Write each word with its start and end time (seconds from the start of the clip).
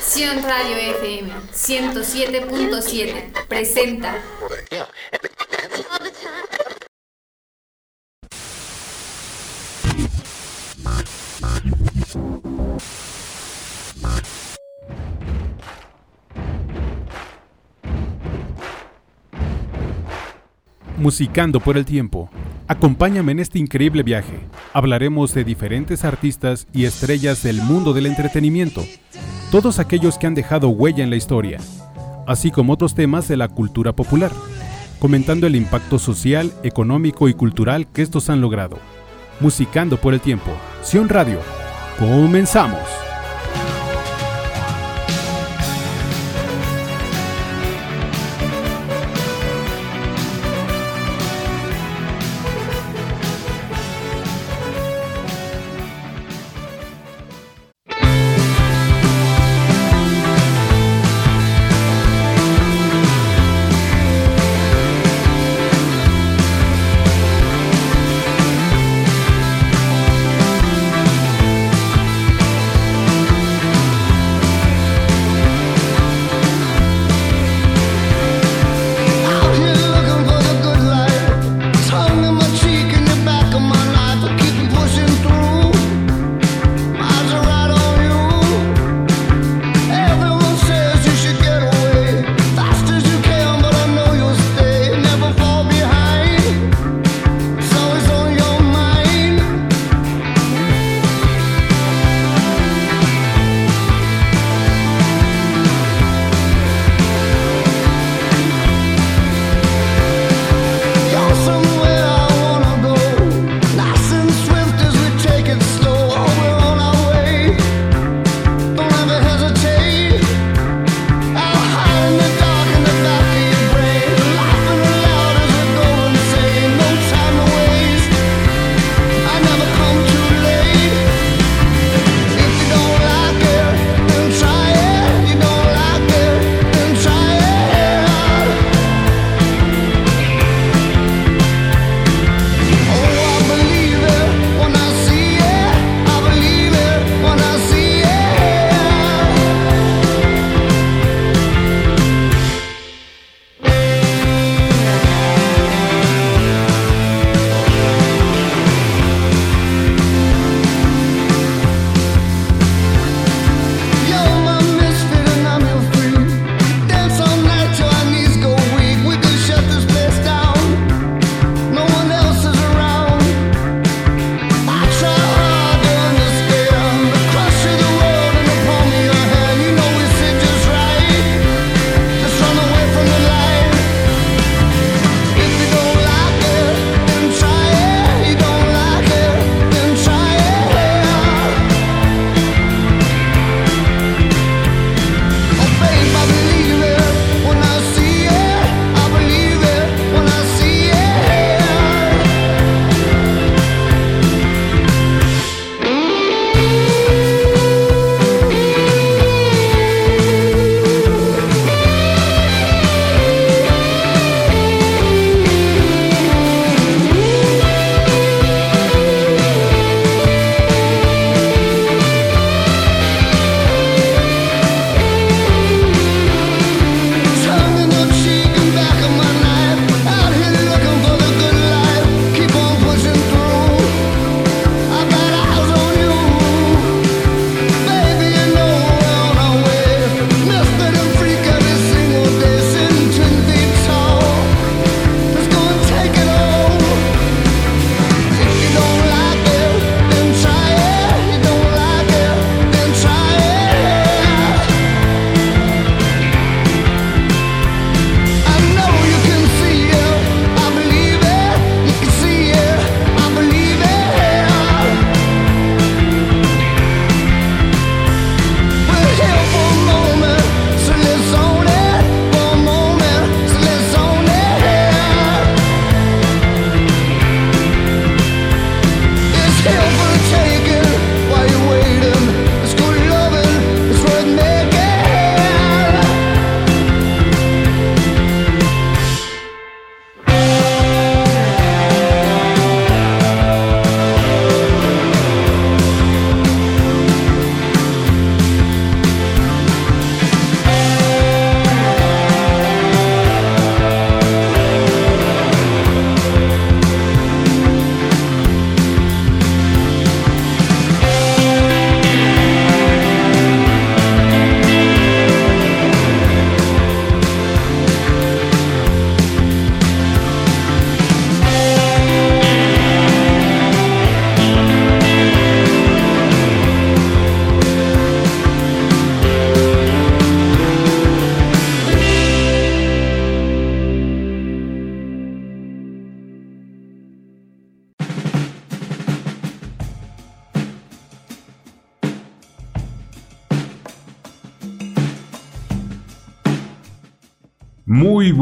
Sion 0.00 0.42
Radio 0.42 0.76
FM 0.96 1.30
107.7 1.52 3.46
presenta 3.48 4.14
Musicando 20.96 21.60
por 21.60 21.76
el 21.76 21.84
tiempo. 21.84 22.30
Acompáñame 22.68 23.30
en 23.30 23.38
este 23.38 23.60
increíble 23.60 24.02
viaje. 24.02 24.40
Hablaremos 24.72 25.32
de 25.34 25.44
diferentes 25.44 26.04
artistas 26.04 26.66
y 26.72 26.84
estrellas 26.84 27.44
del 27.44 27.62
mundo 27.62 27.92
del 27.92 28.06
entretenimiento, 28.06 28.84
todos 29.52 29.78
aquellos 29.78 30.18
que 30.18 30.26
han 30.26 30.34
dejado 30.34 30.68
huella 30.68 31.04
en 31.04 31.10
la 31.10 31.16
historia, 31.16 31.60
así 32.26 32.50
como 32.50 32.72
otros 32.72 32.96
temas 32.96 33.28
de 33.28 33.36
la 33.36 33.46
cultura 33.46 33.94
popular, 33.94 34.32
comentando 34.98 35.46
el 35.46 35.54
impacto 35.54 36.00
social, 36.00 36.52
económico 36.64 37.28
y 37.28 37.34
cultural 37.34 37.86
que 37.86 38.02
estos 38.02 38.30
han 38.30 38.40
logrado. 38.40 38.78
Musicando 39.38 40.00
por 40.00 40.14
el 40.14 40.20
tiempo. 40.20 40.50
Sion 40.82 41.08
Radio. 41.08 41.38
Comenzamos. 42.00 42.80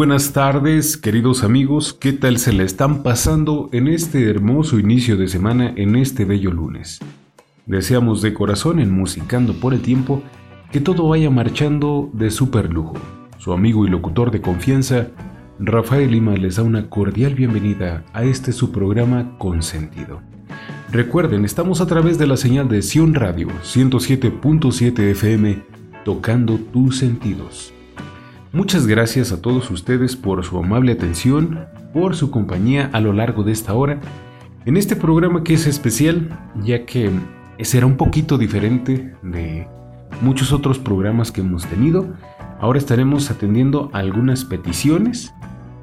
Buenas 0.07 0.35
tardes, 0.35 0.99
queridos 0.99 1.45
amigos. 1.45 1.95
¿Qué 1.95 2.13
tal 2.13 2.37
se 2.37 2.53
le 2.53 2.65
están 2.65 3.03
pasando 3.03 3.71
en 3.73 3.89
este 3.89 4.29
hermoso 4.29 4.79
inicio 4.79 5.17
de 5.17 5.29
semana, 5.29 5.73
en 5.77 5.97
este 5.97 6.27
bello 6.27 6.53
lunes? 6.53 7.01
Deseamos 7.65 8.21
de 8.21 8.35
corazón 8.35 8.81
en 8.81 8.91
Musicando 8.91 9.55
por 9.55 9.73
el 9.73 9.81
Tiempo 9.81 10.23
que 10.71 10.81
todo 10.81 11.09
vaya 11.09 11.31
marchando 11.31 12.11
de 12.13 12.31
super 12.31 12.71
lujo. 12.71 12.97
Su 13.39 13.55
amigo 13.55 13.87
y 13.87 13.89
locutor 13.89 14.31
de 14.31 14.43
confianza, 14.43 15.09
Rafael 15.59 16.11
Lima, 16.11 16.35
les 16.35 16.57
da 16.57 16.65
una 16.65 16.91
cordial 16.91 17.35
bienvenida 17.35 18.05
a 18.13 18.25
este 18.25 18.53
su 18.53 18.73
programa 18.73 19.39
con 19.39 19.63
sentido. 19.63 20.21
Recuerden, 20.93 21.47
estamos 21.47 21.81
a 21.81 21.87
través 21.87 22.19
de 22.19 22.27
la 22.27 22.37
señal 22.37 22.69
de 22.69 22.83
Sion 22.83 23.15
Radio 23.15 23.49
107.7 23.63 24.99
FM, 25.13 25.63
tocando 26.05 26.59
tus 26.59 26.99
sentidos. 26.99 27.74
Muchas 28.55 28.87
gracias 28.87 29.33
a 29.33 29.43
todos 29.43 29.69
ustedes 29.73 30.15
por 30.15 30.45
su 30.45 30.57
amable 30.57 30.93
atención, 30.93 31.67
por 31.93 32.15
su 32.15 32.31
compañía 32.31 32.89
a 32.93 33.01
lo 33.01 33.13
largo 33.13 33.43
de 33.43 33.51
esta 33.51 33.75
hora, 33.75 34.01
en 34.65 34.77
este 34.77 34.95
programa 34.95 35.43
que 35.43 35.55
es 35.55 35.67
especial, 35.67 36.29
ya 36.63 36.87
que 36.87 37.11
será 37.63 37.87
un 37.87 37.97
poquito 37.97 38.39
diferente 38.39 39.13
de 39.23 39.67
muchos 40.21 40.53
otros 40.53 40.79
programas 40.79 41.33
que 41.33 41.41
hemos 41.41 41.67
tenido. 41.67 42.15
Ahora 42.61 42.79
estaremos 42.79 43.29
atendiendo 43.29 43.91
algunas 43.93 44.45
peticiones. 44.45 45.35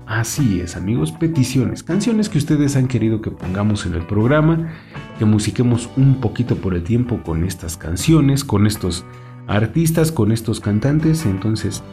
Así 0.05 0.61
es, 0.61 0.77
amigos, 0.77 1.11
peticiones, 1.11 1.83
canciones 1.83 2.29
que 2.29 2.37
ustedes 2.37 2.77
han 2.77 2.87
querido 2.87 3.21
que 3.21 3.31
pongamos 3.31 3.85
en 3.85 3.95
el 3.95 4.05
programa, 4.07 4.69
que 5.19 5.25
musiquemos 5.25 5.89
un 5.97 6.21
poquito 6.21 6.55
por 6.55 6.73
el 6.73 6.83
tiempo 6.83 7.21
con 7.21 7.43
estas 7.43 7.75
canciones, 7.75 8.45
con 8.45 8.65
estos 8.65 9.03
artistas, 9.47 10.13
con 10.13 10.31
estos 10.31 10.61
cantantes. 10.61 11.25
Entonces, 11.25 11.83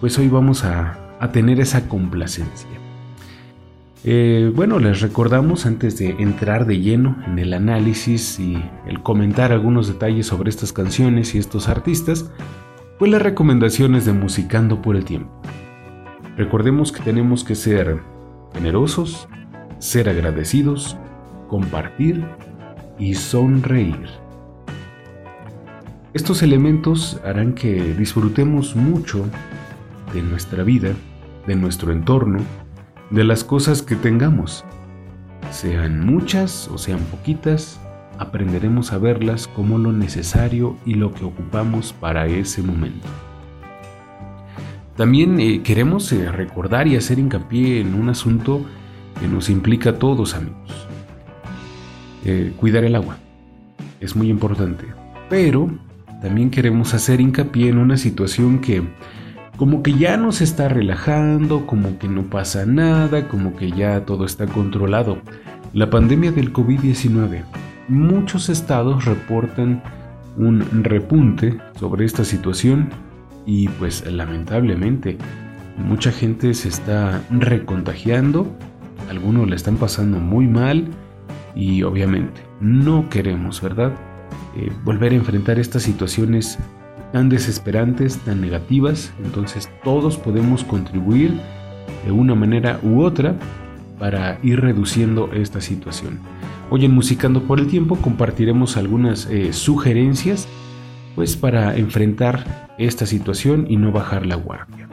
pues 0.00 0.18
hoy 0.18 0.28
vamos 0.28 0.64
a, 0.64 0.98
tener 1.32 1.58
esa 1.58 1.88
complacencia. 1.88 2.68
Eh, 4.04 4.52
bueno, 4.54 4.78
les 4.78 5.00
recordamos 5.00 5.66
antes 5.66 5.98
de 5.98 6.10
entrar 6.10 6.64
de 6.64 6.78
lleno 6.78 7.16
en 7.26 7.40
el 7.40 7.52
análisis 7.52 8.38
y 8.38 8.62
el 8.86 9.02
comentar 9.02 9.50
algunos 9.50 9.88
detalles 9.88 10.26
sobre 10.26 10.50
estas 10.50 10.72
canciones 10.72 11.34
y 11.34 11.38
estos 11.38 11.68
artistas, 11.68 12.30
pues 13.00 13.10
las 13.10 13.20
recomendaciones 13.20 14.04
de 14.04 14.12
Musicando 14.12 14.80
por 14.80 14.94
el 14.94 15.04
Tiempo. 15.04 15.30
Recordemos 16.36 16.92
que 16.92 17.02
tenemos 17.02 17.42
que 17.42 17.56
ser 17.56 17.98
generosos, 18.54 19.28
ser 19.80 20.08
agradecidos, 20.08 20.96
compartir 21.48 22.24
y 22.96 23.14
sonreír. 23.14 24.06
Estos 26.14 26.44
elementos 26.44 27.20
harán 27.24 27.54
que 27.54 27.94
disfrutemos 27.94 28.76
mucho 28.76 29.24
de 30.12 30.22
nuestra 30.22 30.62
vida, 30.62 30.92
de 31.46 31.56
nuestro 31.56 31.92
entorno, 31.92 32.40
de 33.10 33.24
las 33.24 33.44
cosas 33.44 33.82
que 33.82 33.96
tengamos. 33.96 34.64
Sean 35.50 36.04
muchas 36.04 36.68
o 36.68 36.78
sean 36.78 37.00
poquitas, 37.10 37.80
aprenderemos 38.18 38.92
a 38.92 38.98
verlas 38.98 39.48
como 39.48 39.78
lo 39.78 39.92
necesario 39.92 40.76
y 40.84 40.94
lo 40.94 41.14
que 41.14 41.24
ocupamos 41.24 41.92
para 41.92 42.26
ese 42.26 42.62
momento. 42.62 43.06
También 44.96 45.38
eh, 45.38 45.62
queremos 45.62 46.10
eh, 46.12 46.30
recordar 46.32 46.88
y 46.88 46.96
hacer 46.96 47.18
hincapié 47.18 47.80
en 47.80 47.94
un 47.94 48.08
asunto 48.08 48.64
que 49.20 49.28
nos 49.28 49.48
implica 49.48 49.90
a 49.90 49.98
todos 49.98 50.34
amigos. 50.34 50.88
Eh, 52.24 52.52
cuidar 52.56 52.84
el 52.84 52.96
agua 52.96 53.16
es 54.00 54.16
muy 54.16 54.28
importante, 54.28 54.84
pero 55.30 55.70
también 56.20 56.50
queremos 56.50 56.94
hacer 56.94 57.20
hincapié 57.20 57.68
en 57.68 57.78
una 57.78 57.96
situación 57.96 58.58
que 58.58 58.82
como 59.58 59.82
que 59.82 59.92
ya 59.94 60.16
nos 60.16 60.40
está 60.40 60.68
relajando, 60.68 61.66
como 61.66 61.98
que 61.98 62.08
no 62.08 62.22
pasa 62.22 62.64
nada, 62.64 63.26
como 63.26 63.56
que 63.56 63.72
ya 63.72 64.06
todo 64.06 64.24
está 64.24 64.46
controlado. 64.46 65.18
La 65.72 65.90
pandemia 65.90 66.30
del 66.30 66.52
COVID-19. 66.52 67.42
Muchos 67.88 68.48
estados 68.48 69.04
reportan 69.04 69.82
un 70.36 70.62
repunte 70.84 71.58
sobre 71.78 72.04
esta 72.04 72.24
situación 72.24 72.90
y 73.46 73.68
pues 73.68 74.06
lamentablemente 74.06 75.18
mucha 75.76 76.12
gente 76.12 76.54
se 76.54 76.68
está 76.68 77.20
recontagiando, 77.28 78.46
algunos 79.10 79.48
le 79.48 79.56
están 79.56 79.76
pasando 79.76 80.20
muy 80.20 80.46
mal 80.46 80.86
y 81.56 81.82
obviamente 81.82 82.42
no 82.60 83.08
queremos, 83.08 83.60
¿verdad? 83.60 83.92
Eh, 84.56 84.70
volver 84.84 85.12
a 85.12 85.16
enfrentar 85.16 85.58
estas 85.58 85.82
situaciones 85.82 86.58
tan 87.12 87.28
desesperantes, 87.28 88.18
tan 88.18 88.40
negativas, 88.40 89.12
entonces 89.24 89.70
todos 89.82 90.16
podemos 90.16 90.64
contribuir 90.64 91.34
de 92.04 92.12
una 92.12 92.34
manera 92.34 92.78
u 92.82 93.02
otra 93.02 93.34
para 93.98 94.38
ir 94.42 94.60
reduciendo 94.60 95.30
esta 95.32 95.60
situación. 95.60 96.18
Hoy 96.70 96.84
en 96.84 96.92
Musicando 96.92 97.42
por 97.42 97.58
el 97.58 97.66
Tiempo 97.66 97.96
compartiremos 97.96 98.76
algunas 98.76 99.26
eh, 99.26 99.52
sugerencias 99.52 100.46
pues 101.16 101.36
para 101.36 101.76
enfrentar 101.76 102.68
esta 102.78 103.06
situación 103.06 103.66
y 103.68 103.76
no 103.76 103.90
bajar 103.90 104.24
la 104.26 104.36
guardia. 104.36 104.88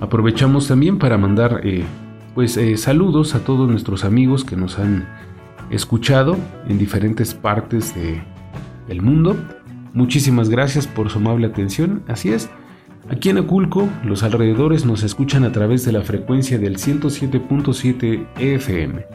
Aprovechamos 0.00 0.66
también 0.66 0.98
para 0.98 1.18
mandar 1.18 1.60
eh, 1.62 1.84
pues 2.34 2.56
eh, 2.56 2.76
saludos 2.76 3.34
a 3.34 3.40
todos 3.40 3.68
nuestros 3.68 4.04
amigos 4.04 4.44
que 4.44 4.56
nos 4.56 4.78
han 4.78 5.06
escuchado 5.70 6.36
en 6.68 6.78
diferentes 6.78 7.34
partes 7.34 7.94
de, 7.94 8.22
del 8.88 9.02
mundo 9.02 9.36
Muchísimas 9.94 10.50
gracias 10.50 10.86
por 10.86 11.08
su 11.10 11.18
amable 11.18 11.46
atención. 11.46 12.02
Así 12.08 12.30
es, 12.30 12.50
aquí 13.10 13.30
en 13.30 13.38
Aculco, 13.38 13.88
los 14.04 14.22
alrededores 14.22 14.84
nos 14.84 15.02
escuchan 15.02 15.44
a 15.44 15.52
través 15.52 15.84
de 15.84 15.92
la 15.92 16.02
frecuencia 16.02 16.58
del 16.58 16.76
107.7 16.76 18.26
FM 18.38 19.06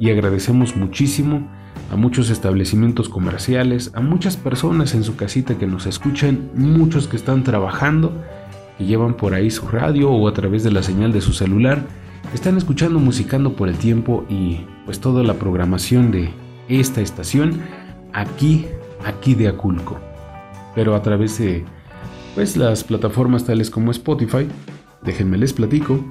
y 0.00 0.10
agradecemos 0.10 0.76
muchísimo 0.76 1.46
a 1.92 1.96
muchos 1.96 2.30
establecimientos 2.30 3.08
comerciales, 3.08 3.92
a 3.94 4.00
muchas 4.00 4.36
personas 4.36 4.94
en 4.94 5.04
su 5.04 5.14
casita 5.16 5.58
que 5.58 5.66
nos 5.66 5.86
escuchan, 5.86 6.50
muchos 6.54 7.06
que 7.06 7.16
están 7.16 7.44
trabajando, 7.44 8.12
que 8.78 8.86
llevan 8.86 9.14
por 9.14 9.34
ahí 9.34 9.50
su 9.50 9.68
radio 9.68 10.10
o 10.10 10.26
a 10.26 10.32
través 10.32 10.64
de 10.64 10.72
la 10.72 10.82
señal 10.82 11.12
de 11.12 11.20
su 11.20 11.32
celular, 11.32 11.82
están 12.32 12.56
escuchando 12.56 12.98
Musicando 12.98 13.54
por 13.54 13.68
el 13.68 13.76
Tiempo 13.76 14.24
y 14.30 14.60
pues 14.86 15.00
toda 15.00 15.22
la 15.22 15.34
programación 15.34 16.10
de 16.10 16.30
esta 16.68 17.02
estación 17.02 17.60
aquí, 18.12 18.66
aquí 19.04 19.34
de 19.34 19.48
Aculco 19.48 20.00
pero 20.74 20.94
a 20.94 21.02
través 21.02 21.38
de 21.38 21.64
pues 22.34 22.56
las 22.56 22.82
plataformas 22.84 23.44
tales 23.44 23.70
como 23.70 23.90
Spotify, 23.92 24.48
déjenme 25.02 25.38
les 25.38 25.52
platico, 25.52 26.04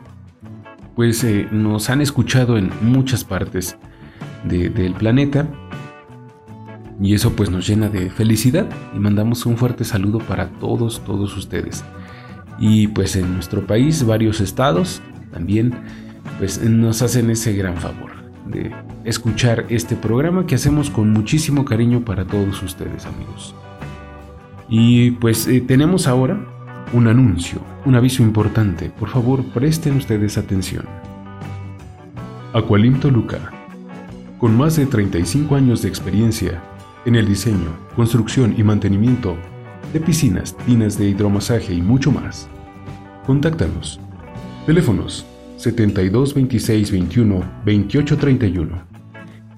pues 0.96 1.24
eh, 1.24 1.48
nos 1.52 1.90
han 1.90 2.02
escuchado 2.02 2.58
en 2.58 2.72
muchas 2.82 3.24
partes 3.24 3.78
del 4.44 4.94
planeta 4.94 5.48
y 7.02 7.14
eso 7.14 7.34
pues 7.34 7.50
nos 7.50 7.68
llena 7.68 7.90
de 7.90 8.10
felicidad 8.10 8.68
y 8.96 9.00
mandamos 9.00 9.46
un 9.46 9.58
fuerte 9.58 9.84
saludo 9.84 10.20
para 10.20 10.50
todos, 10.60 11.04
todos 11.04 11.36
ustedes. 11.36 11.84
Y 12.60 12.88
pues 12.88 13.16
en 13.16 13.34
nuestro 13.34 13.66
país 13.66 14.06
varios 14.06 14.40
estados 14.40 15.02
también 15.32 15.74
pues 16.38 16.62
nos 16.62 17.02
hacen 17.02 17.30
ese 17.30 17.54
gran 17.54 17.78
favor 17.78 18.12
de 18.46 18.72
escuchar 19.04 19.66
este 19.70 19.96
programa 19.96 20.46
que 20.46 20.56
hacemos 20.56 20.90
con 20.90 21.12
muchísimo 21.12 21.66
cariño 21.66 22.06
para 22.06 22.26
todos 22.26 22.62
ustedes 22.62 23.06
amigos. 23.06 23.56
Y 24.76 25.12
pues 25.12 25.48
eh, 25.48 25.62
tenemos 25.62 26.08
ahora 26.08 26.48
un 26.94 27.06
anuncio, 27.06 27.60
un 27.86 27.94
aviso 27.94 28.24
importante. 28.24 28.90
Por 28.90 29.08
favor, 29.08 29.44
presten 29.54 29.98
ustedes 29.98 30.36
atención. 30.36 30.86
Aqualim 32.54 33.00
Toluca, 33.00 33.52
con 34.40 34.58
más 34.58 34.76
de 34.76 34.88
35 34.88 35.56
años 35.56 35.84
de 35.84 35.90
experiencia 35.90 36.60
en 37.06 37.14
el 37.14 37.28
diseño, 37.28 37.70
construcción 37.96 38.56
y 38.58 38.64
mantenimiento 38.64 39.38
de 39.94 40.00
piscinas, 40.00 40.58
tinas 40.66 40.98
de 40.98 41.08
hidromasaje 41.08 41.76
y 41.76 41.84
mucho 41.84 42.12
más. 42.12 42.50
Contáctanos. 43.28 44.00
Teléfonos 44.66 45.24
72 45.58 46.34
26 46.34 46.92
21 46.92 47.44
28 47.64 48.18
31 48.18 48.82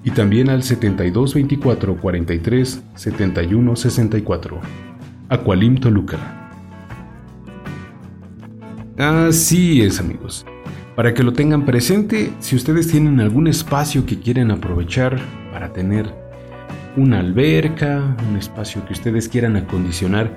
y 0.04 0.12
también 0.12 0.50
al 0.50 0.62
72 0.62 1.36
24 1.36 1.96
43 2.02 2.84
71 2.96 3.76
64. 3.78 4.60
Aqualim 5.30 5.78
Toluca. 5.78 6.18
Así 8.98 9.82
es 9.82 10.00
amigos. 10.00 10.46
Para 10.96 11.14
que 11.14 11.24
lo 11.24 11.34
tengan 11.34 11.66
presente, 11.66 12.32
si 12.40 12.56
ustedes 12.56 12.88
tienen 12.88 13.20
algún 13.20 13.48
espacio 13.48 14.06
que 14.06 14.20
quieren 14.20 14.52
aprovechar 14.52 15.20
para 15.52 15.74
tener 15.74 16.14
una 16.96 17.20
alberca, 17.20 18.16
un 18.30 18.38
espacio 18.38 18.86
que 18.86 18.94
ustedes 18.94 19.28
quieran 19.28 19.58
acondicionar 19.58 20.32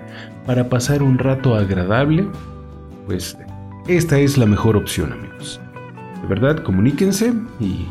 para 0.47 0.69
pasar 0.69 1.03
un 1.03 1.19
rato 1.19 1.55
agradable, 1.55 2.27
pues 3.07 3.37
esta 3.87 4.19
es 4.19 4.39
la 4.39 4.47
mejor 4.47 4.77
opción 4.77 5.13
amigos. 5.13 5.61
De 6.23 6.29
verdad, 6.29 6.63
comuníquense 6.63 7.35
y 7.61 7.87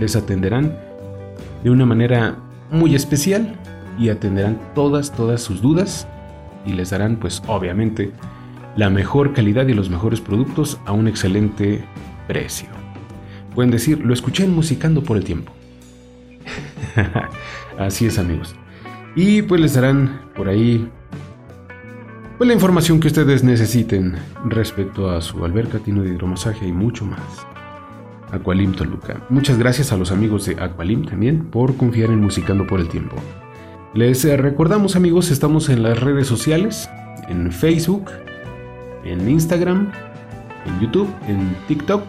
les 0.00 0.16
atenderán 0.16 0.76
de 1.62 1.70
una 1.70 1.86
manera 1.86 2.36
muy 2.70 2.94
especial 2.94 3.56
y 3.98 4.10
atenderán 4.10 4.58
todas, 4.74 5.12
todas 5.12 5.40
sus 5.40 5.62
dudas 5.62 6.06
y 6.64 6.72
les 6.72 6.90
darán 6.90 7.16
pues 7.16 7.42
obviamente 7.46 8.12
la 8.76 8.90
mejor 8.90 9.32
calidad 9.32 9.66
y 9.68 9.74
los 9.74 9.90
mejores 9.90 10.20
productos 10.20 10.78
a 10.86 10.92
un 10.92 11.08
excelente 11.08 11.84
precio. 12.26 12.68
Pueden 13.54 13.70
decir, 13.70 14.04
lo 14.04 14.12
escuché 14.12 14.44
en 14.44 14.54
Musicando 14.54 15.02
por 15.02 15.16
el 15.16 15.24
Tiempo. 15.24 15.52
Así 17.78 18.06
es 18.06 18.18
amigos. 18.18 18.54
Y 19.14 19.42
pues 19.42 19.60
les 19.60 19.74
darán 19.74 20.22
por 20.34 20.48
ahí 20.48 20.88
pues, 22.36 22.48
la 22.48 22.54
información 22.54 22.98
que 22.98 23.06
ustedes 23.06 23.44
necesiten 23.44 24.16
respecto 24.44 25.10
a 25.10 25.20
su 25.20 25.44
alberca, 25.44 25.78
tino 25.78 26.02
de 26.02 26.10
hidromasaje 26.10 26.66
y 26.66 26.72
mucho 26.72 27.04
más. 27.04 27.46
Aqualim 28.32 28.72
Toluca. 28.72 29.24
Muchas 29.28 29.56
gracias 29.58 29.92
a 29.92 29.96
los 29.96 30.10
amigos 30.10 30.46
de 30.46 30.60
Aqualim 30.60 31.04
también 31.04 31.44
por 31.44 31.76
confiar 31.76 32.10
en 32.10 32.20
Musicando 32.20 32.66
por 32.66 32.80
el 32.80 32.88
Tiempo. 32.88 33.14
Les 33.94 34.24
eh, 34.24 34.36
recordamos 34.36 34.96
amigos, 34.96 35.30
estamos 35.30 35.68
en 35.68 35.84
las 35.84 36.00
redes 36.00 36.26
sociales, 36.26 36.90
en 37.28 37.52
Facebook, 37.52 38.10
en 39.04 39.30
Instagram, 39.30 39.92
en 40.66 40.80
YouTube, 40.80 41.08
en 41.28 41.56
TikTok 41.68 42.02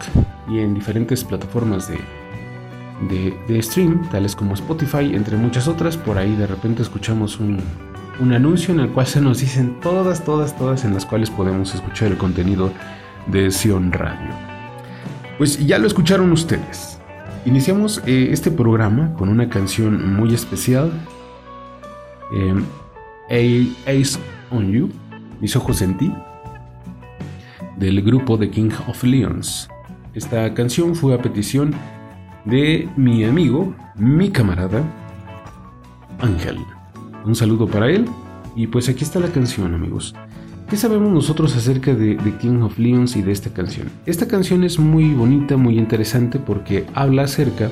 y 0.50 0.58
en 0.58 0.74
diferentes 0.74 1.22
plataformas 1.22 1.88
de, 1.88 3.36
de, 3.46 3.62
stream, 3.62 4.08
tales 4.10 4.34
como 4.34 4.54
Spotify, 4.54 5.14
entre 5.14 5.36
muchas 5.36 5.68
otras. 5.68 5.96
Por 5.96 6.18
ahí 6.18 6.34
de 6.34 6.48
repente 6.48 6.82
escuchamos 6.82 7.38
un, 7.38 7.60
un 8.18 8.32
anuncio 8.32 8.74
en 8.74 8.80
el 8.80 8.90
cual 8.90 9.06
se 9.06 9.20
nos 9.20 9.38
dicen 9.38 9.78
todas, 9.80 10.24
todas, 10.24 10.58
todas 10.58 10.84
en 10.84 10.92
las 10.92 11.06
cuales 11.06 11.30
podemos 11.30 11.72
escuchar 11.72 12.10
el 12.10 12.18
contenido 12.18 12.72
de 13.28 13.52
Sion 13.52 13.92
Radio. 13.92 14.34
Pues 15.38 15.64
ya 15.64 15.78
lo 15.78 15.86
escucharon 15.86 16.32
ustedes. 16.32 16.98
Iniciamos 17.44 18.02
eh, 18.06 18.30
este 18.32 18.50
programa 18.50 19.14
con 19.14 19.28
una 19.28 19.48
canción 19.48 20.16
muy 20.16 20.34
especial, 20.34 20.90
eh, 22.32 23.72
Ace 23.86 24.18
on 24.50 24.70
You, 24.70 24.90
Mis 25.40 25.54
ojos 25.56 25.82
en 25.82 25.96
ti, 25.98 26.12
del 27.78 28.02
grupo 28.02 28.38
The 28.38 28.50
King 28.50 28.70
of 28.88 29.02
Leons. 29.04 29.68
Esta 30.14 30.52
canción 30.54 30.94
fue 30.94 31.14
a 31.14 31.20
petición 31.20 31.74
de 32.46 32.88
mi 32.96 33.24
amigo, 33.24 33.74
mi 33.96 34.30
camarada, 34.30 34.82
Ángel. 36.20 36.58
Un 37.24 37.34
saludo 37.34 37.66
para 37.66 37.90
él 37.90 38.06
y 38.54 38.66
pues 38.66 38.88
aquí 38.88 39.04
está 39.04 39.20
la 39.20 39.28
canción 39.28 39.74
amigos. 39.74 40.14
¿Qué 40.68 40.76
sabemos 40.76 41.12
nosotros 41.12 41.54
acerca 41.54 41.94
de, 41.94 42.16
The 42.16 42.38
King 42.38 42.62
of 42.62 42.78
Leons 42.78 43.14
y 43.16 43.22
de 43.22 43.30
esta 43.30 43.50
canción? 43.50 43.88
Esta 44.04 44.26
canción 44.26 44.64
es 44.64 44.78
muy 44.78 45.12
bonita, 45.12 45.56
muy 45.56 45.78
interesante 45.78 46.38
porque 46.38 46.86
habla 46.94 47.22
acerca 47.22 47.70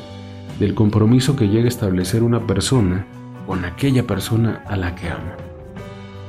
del 0.61 0.75
compromiso 0.75 1.34
que 1.34 1.49
llega 1.49 1.64
a 1.64 1.68
establecer 1.68 2.23
una 2.23 2.46
persona 2.46 3.06
con 3.46 3.64
aquella 3.64 4.06
persona 4.06 4.62
a 4.66 4.76
la 4.76 4.94
que 4.94 5.08
ama 5.08 5.36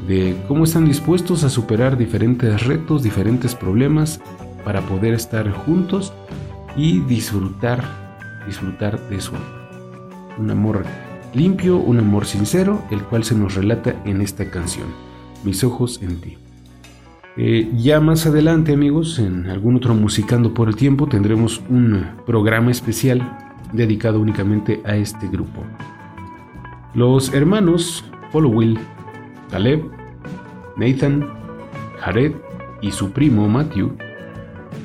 de 0.07 0.37
cómo 0.47 0.65
están 0.65 0.85
dispuestos 0.85 1.43
a 1.43 1.49
superar 1.49 1.97
diferentes 1.97 2.65
retos, 2.65 3.03
diferentes 3.03 3.55
problemas 3.55 4.19
para 4.63 4.81
poder 4.81 5.13
estar 5.13 5.49
juntos 5.51 6.13
y 6.75 6.99
disfrutar, 7.01 7.83
disfrutar 8.45 8.99
de 9.09 9.21
su 9.21 9.33
Un 10.37 10.51
amor 10.51 10.83
limpio, 11.33 11.77
un 11.77 11.99
amor 11.99 12.25
sincero, 12.25 12.83
el 12.91 13.01
cual 13.03 13.23
se 13.23 13.35
nos 13.35 13.55
relata 13.55 13.95
en 14.05 14.21
esta 14.21 14.49
canción, 14.49 14.87
Mis 15.43 15.63
ojos 15.63 16.01
en 16.01 16.21
ti. 16.21 16.37
Eh, 17.37 17.69
ya 17.75 17.99
más 17.99 18.25
adelante, 18.25 18.73
amigos, 18.73 19.19
en 19.19 19.47
algún 19.47 19.75
otro 19.75 19.93
Musicando 19.93 20.53
por 20.53 20.69
el 20.69 20.75
Tiempo, 20.75 21.07
tendremos 21.07 21.61
un 21.69 22.05
programa 22.25 22.71
especial 22.71 23.37
dedicado 23.73 24.19
únicamente 24.21 24.81
a 24.85 24.95
este 24.95 25.27
grupo. 25.27 25.61
Los 26.95 27.33
hermanos 27.33 28.05
Will 28.31 28.79
Caleb, 29.51 29.83
Nathan, 30.77 31.29
Jared 31.99 32.31
y 32.79 32.93
su 32.93 33.11
primo 33.11 33.49
Matthew 33.49 33.97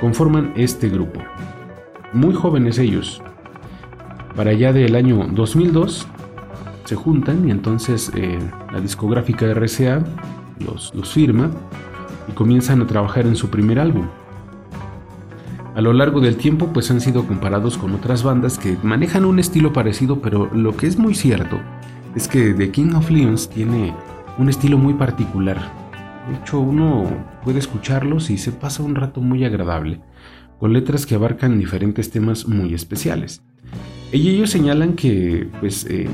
conforman 0.00 0.52
este 0.57 0.88
grupo. 0.88 1.21
Muy 2.12 2.35
jóvenes 2.35 2.79
ellos. 2.79 3.23
Para 4.35 4.50
allá 4.50 4.73
del 4.73 4.97
año 4.97 5.29
2002 5.31 6.09
se 6.85 6.97
juntan 6.97 7.47
y 7.47 7.52
entonces 7.52 8.11
eh, 8.17 8.40
la 8.73 8.81
discográfica 8.81 9.47
RCA 9.47 10.02
los, 10.59 10.93
los 10.93 11.12
firma 11.12 11.52
y 12.26 12.33
comienzan 12.33 12.83
a 12.83 12.88
trabajar 12.88 13.25
en 13.25 13.37
su 13.37 13.50
primer 13.50 13.79
álbum. 13.79 14.09
A 15.76 15.81
lo 15.81 15.93
largo 15.93 16.21
del 16.21 16.37
tiempo 16.37 16.73
pues 16.73 16.90
han 16.90 17.00
sido 17.00 17.25
comparados 17.29 17.79
con 17.79 17.95
otras 17.95 18.25
bandas 18.25 18.59
que 18.59 18.76
manejan 18.83 19.25
un 19.25 19.38
estilo 19.38 19.73
parecido, 19.73 20.21
pero 20.21 20.50
lo 20.52 20.76
que 20.76 20.88
es 20.88 20.99
muy 20.99 21.14
cierto 21.14 21.61
es 22.14 22.29
que 22.29 22.55
The 22.55 22.71
King 22.71 22.95
of 22.95 23.11
Leons 23.11 23.49
tiene 23.49 23.95
un 24.38 24.49
estilo 24.49 24.79
muy 24.79 24.95
particular. 24.95 25.59
De 26.29 26.37
hecho, 26.37 26.61
uno 26.61 27.07
puede 27.45 27.59
escucharlos 27.59 28.31
y 28.31 28.38
se 28.38 28.52
pasa 28.52 28.83
un 28.83 28.95
rato 28.95 29.21
muy 29.21 29.45
agradable, 29.45 30.00
con 30.59 30.73
letras 30.73 31.07
que 31.07 31.14
abarcan 31.14 31.59
diferentes 31.59 32.11
temas 32.11 32.47
muy 32.47 32.75
especiales. 32.75 33.43
Y 34.12 34.29
ellos 34.29 34.50
señalan 34.50 34.95
que 34.95 35.49
pues, 35.61 35.87
eh, 35.87 36.09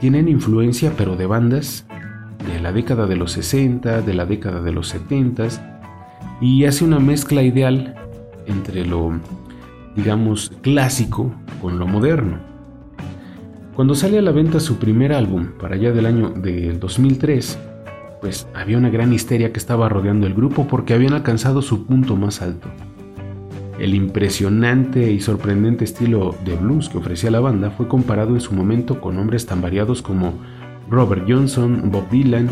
tienen 0.00 0.28
influencia, 0.28 0.92
pero 0.96 1.16
de 1.16 1.26
bandas 1.26 1.86
de 2.46 2.60
la 2.60 2.72
década 2.72 3.06
de 3.06 3.16
los 3.16 3.32
60, 3.32 4.02
de 4.02 4.14
la 4.14 4.26
década 4.26 4.62
de 4.62 4.72
los 4.72 4.88
70, 4.88 5.48
y 6.40 6.64
hace 6.64 6.84
una 6.84 6.98
mezcla 6.98 7.42
ideal 7.42 7.94
entre 8.46 8.84
lo, 8.84 9.20
digamos, 9.94 10.52
clásico 10.62 11.32
con 11.60 11.78
lo 11.78 11.86
moderno. 11.86 12.51
Cuando 13.74 13.94
sale 13.94 14.18
a 14.18 14.22
la 14.22 14.32
venta 14.32 14.60
su 14.60 14.76
primer 14.76 15.14
álbum, 15.14 15.52
para 15.58 15.76
allá 15.76 15.92
del 15.92 16.04
año 16.04 16.28
del 16.28 16.78
2003, 16.78 17.58
pues 18.20 18.46
había 18.52 18.76
una 18.76 18.90
gran 18.90 19.14
histeria 19.14 19.50
que 19.50 19.58
estaba 19.58 19.88
rodeando 19.88 20.26
el 20.26 20.34
grupo 20.34 20.68
porque 20.68 20.92
habían 20.92 21.14
alcanzado 21.14 21.62
su 21.62 21.86
punto 21.86 22.14
más 22.14 22.42
alto. 22.42 22.68
El 23.78 23.94
impresionante 23.94 25.10
y 25.10 25.20
sorprendente 25.20 25.84
estilo 25.86 26.34
de 26.44 26.54
blues 26.54 26.90
que 26.90 26.98
ofrecía 26.98 27.30
la 27.30 27.40
banda 27.40 27.70
fue 27.70 27.88
comparado 27.88 28.34
en 28.34 28.42
su 28.42 28.52
momento 28.52 29.00
con 29.00 29.16
hombres 29.16 29.46
tan 29.46 29.62
variados 29.62 30.02
como 30.02 30.34
Robert 30.90 31.24
Johnson, 31.26 31.90
Bob 31.90 32.10
Dylan 32.10 32.50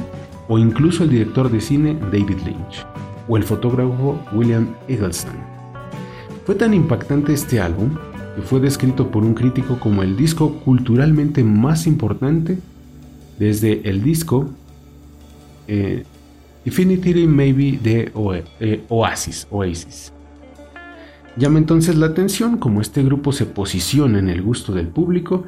o 0.49 0.59
incluso 0.59 1.05
el 1.05 1.11
director 1.11 1.51
de 1.51 1.61
cine 1.61 1.99
David 2.11 2.39
Lynch 2.47 2.87
o 3.29 3.37
el 3.37 3.43
fotógrafo 3.43 4.19
William 4.33 4.69
Eggleston. 4.89 5.37
Fue 6.47 6.55
tan 6.55 6.73
impactante 6.73 7.35
este 7.35 7.61
álbum 7.61 7.91
fue 8.41 8.61
descrito 8.61 9.11
por 9.11 9.25
un 9.25 9.35
crítico 9.35 9.79
como 9.79 10.03
el 10.03 10.17
disco 10.17 10.55
culturalmente 10.65 11.45
más 11.45 11.87
importante 11.87 12.59
desde 13.39 13.89
el 13.89 14.03
disco 14.03 14.51
eh, 15.67 16.05
Infinity 16.65 17.27
Maybe 17.27 17.79
de 17.83 18.13
eh, 18.61 18.85
Oasis, 18.89 19.47
Oasis. 19.51 20.13
Llama 21.37 21.59
entonces 21.59 21.97
la 21.97 22.07
atención 22.07 22.59
como 22.59 22.81
este 22.81 23.03
grupo 23.03 23.33
se 23.33 23.47
posiciona 23.47 24.19
en 24.19 24.29
el 24.29 24.43
gusto 24.43 24.75
del 24.75 24.89
público 24.89 25.45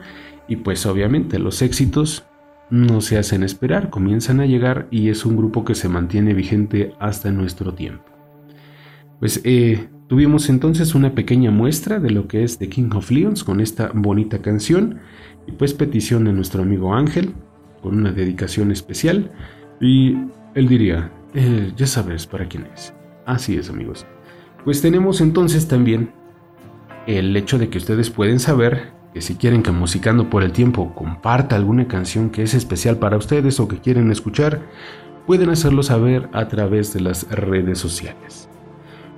y 0.48 0.56
pues 0.56 0.86
obviamente 0.86 1.38
los 1.38 1.60
éxitos 1.60 2.24
no 2.70 3.02
se 3.02 3.18
hacen 3.18 3.42
esperar, 3.42 3.90
comienzan 3.90 4.40
a 4.40 4.46
llegar 4.46 4.86
y 4.90 5.10
es 5.10 5.26
un 5.26 5.36
grupo 5.36 5.64
que 5.64 5.74
se 5.74 5.88
mantiene 5.88 6.32
vigente 6.32 6.94
hasta 6.98 7.30
nuestro 7.30 7.74
tiempo. 7.74 8.04
Pues 9.20 9.40
eh, 9.44 9.88
Tuvimos 10.12 10.50
entonces 10.50 10.94
una 10.94 11.14
pequeña 11.14 11.50
muestra 11.50 11.98
de 11.98 12.10
lo 12.10 12.28
que 12.28 12.44
es 12.44 12.58
The 12.58 12.68
King 12.68 12.90
of 12.94 13.10
Leons 13.10 13.44
con 13.44 13.62
esta 13.62 13.90
bonita 13.94 14.42
canción 14.42 14.98
y 15.46 15.52
pues 15.52 15.72
petición 15.72 16.24
de 16.24 16.34
nuestro 16.34 16.60
amigo 16.60 16.94
Ángel 16.94 17.32
con 17.80 17.96
una 17.96 18.12
dedicación 18.12 18.70
especial 18.70 19.30
y 19.80 20.18
él 20.54 20.68
diría, 20.68 21.10
eh, 21.32 21.72
ya 21.78 21.86
sabes 21.86 22.26
para 22.26 22.46
quién 22.46 22.66
es. 22.74 22.92
Así 23.24 23.56
es 23.56 23.70
amigos. 23.70 24.04
Pues 24.66 24.82
tenemos 24.82 25.22
entonces 25.22 25.66
también 25.66 26.12
el 27.06 27.34
hecho 27.34 27.56
de 27.56 27.70
que 27.70 27.78
ustedes 27.78 28.10
pueden 28.10 28.38
saber 28.38 28.92
que 29.14 29.22
si 29.22 29.36
quieren 29.36 29.62
que 29.62 29.72
Musicando 29.72 30.28
por 30.28 30.42
el 30.42 30.52
Tiempo 30.52 30.94
comparta 30.94 31.56
alguna 31.56 31.88
canción 31.88 32.28
que 32.28 32.42
es 32.42 32.52
especial 32.52 32.98
para 32.98 33.16
ustedes 33.16 33.58
o 33.60 33.66
que 33.66 33.78
quieren 33.78 34.10
escuchar, 34.10 34.60
pueden 35.26 35.48
hacerlo 35.48 35.82
saber 35.82 36.28
a 36.34 36.48
través 36.48 36.92
de 36.92 37.00
las 37.00 37.26
redes 37.30 37.78
sociales. 37.78 38.51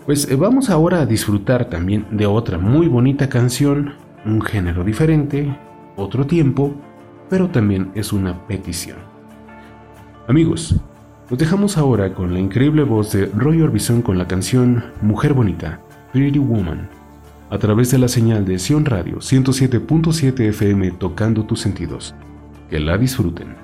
Pues 0.07 0.31
eh, 0.31 0.37
vamos 0.37 0.69
ahora 0.69 1.01
a 1.01 1.07
disfrutar 1.07 1.71
también 1.71 2.07
de 2.11 2.27
otra 2.27 2.59
muy 2.59 2.89
bonita 2.89 3.31
canción, 3.31 3.95
un 4.27 4.43
género 4.43 4.85
diferente, 4.85 5.57
otro 5.97 6.27
tiempo, 6.27 6.75
pero 7.31 7.49
también 7.49 7.91
es 7.95 8.13
una 8.13 8.47
petición. 8.47 8.99
Amigos, 10.29 10.77
nos 11.31 11.39
dejamos 11.39 11.79
ahora 11.79 12.13
con 12.13 12.35
la 12.35 12.39
increíble 12.39 12.83
voz 12.83 13.13
de 13.13 13.27
Roy 13.27 13.63
Orbison 13.63 14.03
con 14.03 14.19
la 14.19 14.29
canción 14.29 14.85
Mujer 15.01 15.33
Bonita, 15.33 15.81
Pretty 16.13 16.39
Woman, 16.39 16.91
a 17.49 17.59
través 17.59 17.91
de 17.91 17.99
la 17.99 18.09
señal 18.09 18.45
de 18.45 18.59
Sion 18.59 18.85
Radio 18.85 19.17
107.7 19.17 20.49
FM 20.49 20.91
tocando 20.93 21.45
tus 21.45 21.61
sentidos. 21.61 22.15
Que 22.69 22.79
la 22.79 22.99
disfruten. 22.99 23.64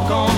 Walk 0.00 0.10
on 0.10 0.29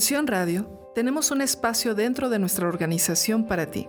En 0.00 0.06
Sion 0.06 0.26
Radio 0.26 0.64
tenemos 0.94 1.30
un 1.30 1.42
espacio 1.42 1.94
dentro 1.94 2.30
de 2.30 2.38
nuestra 2.38 2.66
organización 2.66 3.46
para 3.46 3.70
ti. 3.70 3.86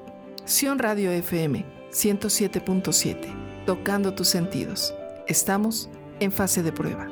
Sion 0.46 0.80
Radio 0.80 1.12
FM 1.12 1.77
107.7, 1.98 3.66
tocando 3.66 4.14
tus 4.14 4.30
sentidos. 4.30 4.94
Estamos 5.26 5.90
en 6.20 6.32
fase 6.32 6.62
de 6.62 6.72
prueba. 6.72 7.08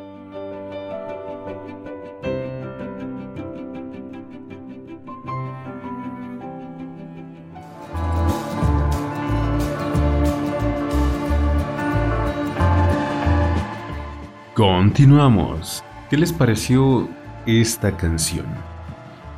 Continuamos. 14.53 15.83
¿Qué 16.11 16.17
les 16.17 16.31
pareció 16.31 17.09
esta 17.47 17.97
canción? 17.97 18.74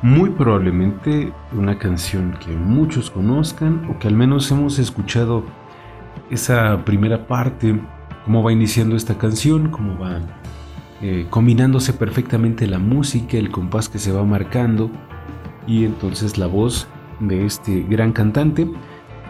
Muy 0.02 0.30
probablemente 0.30 1.32
una 1.52 1.76
canción 1.76 2.38
que 2.38 2.52
muchos 2.52 3.10
conozcan 3.10 3.84
o 3.90 3.98
que 3.98 4.06
al 4.06 4.14
menos 4.14 4.48
hemos 4.52 4.78
escuchado 4.78 5.42
esa 6.30 6.84
primera 6.84 7.26
parte, 7.26 7.80
cómo 8.24 8.44
va 8.44 8.52
iniciando 8.52 8.94
esta 8.94 9.18
canción, 9.18 9.70
cómo 9.70 9.98
va 9.98 10.20
eh, 11.02 11.26
combinándose 11.30 11.92
perfectamente 11.92 12.68
la 12.68 12.78
música, 12.78 13.38
el 13.38 13.50
compás 13.50 13.88
que 13.88 13.98
se 13.98 14.12
va 14.12 14.24
marcando 14.24 14.88
y 15.66 15.84
entonces 15.84 16.38
la 16.38 16.46
voz 16.46 16.86
de 17.18 17.44
este 17.44 17.82
gran 17.88 18.12
cantante 18.12 18.70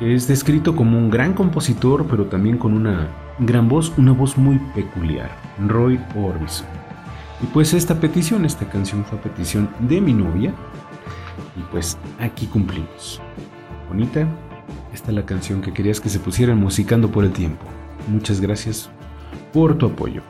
es 0.03 0.29
descrito 0.29 0.77
como 0.77 0.99
un 0.99 1.09
gran 1.09 1.33
compositor 1.33 2.07
pero 2.11 2.27
también 2.27 2.59
con 2.59 2.75
una 2.75 3.09
gran 3.39 3.69
voz, 3.69 3.93
una 3.97 4.13
voz 4.13 4.37
muy 4.37 4.59
peculiar, 4.75 5.31
Roy 5.67 5.99
Orbison. 6.15 6.88
Y 7.43 7.47
pues 7.47 7.73
esta 7.75 8.01
petición, 8.01 8.45
esta 8.45 8.69
canción 8.69 9.05
fue 9.05 9.19
petición 9.19 9.69
de 9.81 10.01
mi 10.01 10.13
novia. 10.13 10.53
Y 11.57 11.61
pues 11.71 11.97
aquí 12.19 12.47
cumplimos. 12.47 13.21
Bonita, 13.89 14.27
esta 14.93 15.09
es 15.11 15.15
la 15.15 15.25
canción 15.25 15.61
que 15.61 15.73
querías 15.73 16.01
que 16.01 16.09
se 16.09 16.19
pusieran 16.19 16.59
musicando 16.59 17.11
por 17.11 17.25
el 17.25 17.33
tiempo. 17.33 17.65
Muchas 18.09 18.41
gracias 18.41 18.91
por 19.53 19.77
tu 19.77 19.87
apoyo. 19.87 20.23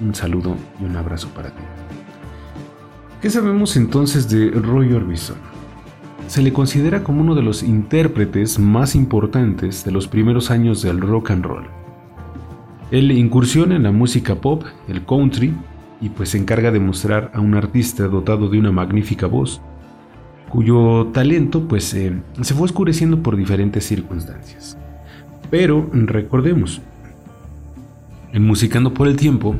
Un 0.00 0.14
saludo 0.14 0.56
y 0.80 0.84
un 0.84 0.96
abrazo 0.96 1.28
para 1.28 1.50
ti. 1.50 1.62
¿Qué 3.20 3.30
sabemos 3.30 3.76
entonces 3.76 4.28
de 4.28 4.50
Roy 4.50 4.92
Orbison? 4.92 5.36
Se 6.26 6.42
le 6.42 6.52
considera 6.52 7.04
como 7.04 7.20
uno 7.20 7.34
de 7.34 7.42
los 7.42 7.62
intérpretes 7.62 8.58
más 8.58 8.94
importantes 8.94 9.84
de 9.84 9.92
los 9.92 10.08
primeros 10.08 10.50
años 10.50 10.82
del 10.82 11.00
rock 11.00 11.30
and 11.30 11.44
roll. 11.44 11.66
Él 12.90 13.10
incursiona 13.12 13.76
en 13.76 13.84
la 13.84 13.92
música 13.92 14.34
pop, 14.36 14.64
el 14.88 15.04
country, 15.04 15.54
y 16.02 16.08
pues 16.10 16.30
se 16.30 16.38
encarga 16.38 16.72
de 16.72 16.80
mostrar 16.80 17.30
a 17.32 17.40
un 17.40 17.54
artista 17.54 18.08
dotado 18.08 18.48
de 18.48 18.58
una 18.58 18.72
magnífica 18.72 19.26
voz, 19.26 19.62
cuyo 20.50 21.06
talento 21.14 21.66
pues 21.68 21.94
eh, 21.94 22.20
se 22.42 22.54
fue 22.54 22.64
oscureciendo 22.64 23.22
por 23.22 23.36
diferentes 23.36 23.86
circunstancias. 23.86 24.76
Pero 25.48 25.88
recordemos, 25.92 26.82
en 28.32 28.44
Musicando 28.44 28.92
por 28.92 29.06
el 29.06 29.16
Tiempo, 29.16 29.54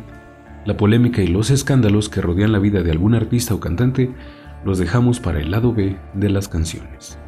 la 0.64 0.76
polémica 0.76 1.22
y 1.22 1.28
los 1.28 1.50
escándalos 1.50 2.08
que 2.08 2.20
rodean 2.20 2.52
la 2.52 2.58
vida 2.58 2.82
de 2.82 2.90
algún 2.90 3.14
artista 3.14 3.54
o 3.54 3.60
cantante 3.60 4.10
los 4.64 4.78
dejamos 4.78 5.20
para 5.20 5.40
el 5.40 5.50
lado 5.50 5.72
B 5.72 5.96
de 6.14 6.28
las 6.28 6.48
canciones. 6.48 7.18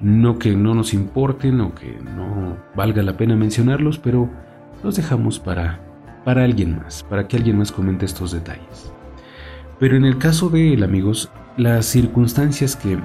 No 0.00 0.38
que 0.38 0.54
no 0.54 0.74
nos 0.74 0.94
importen 0.94 1.60
o 1.60 1.74
que 1.74 1.98
no 2.16 2.56
valga 2.74 3.02
la 3.02 3.16
pena 3.16 3.34
mencionarlos, 3.34 3.98
pero 3.98 4.30
los 4.82 4.96
dejamos 4.96 5.38
para, 5.38 5.80
para 6.28 6.44
alguien 6.44 6.76
más, 6.76 7.04
para 7.04 7.26
que 7.26 7.38
alguien 7.38 7.56
más 7.56 7.72
comente 7.72 8.04
estos 8.04 8.32
detalles. 8.32 8.92
Pero 9.78 9.96
en 9.96 10.04
el 10.04 10.18
caso 10.18 10.50
de 10.50 10.74
él, 10.74 10.82
amigos, 10.82 11.30
las 11.56 11.86
circunstancias 11.86 12.76
que 12.76 12.98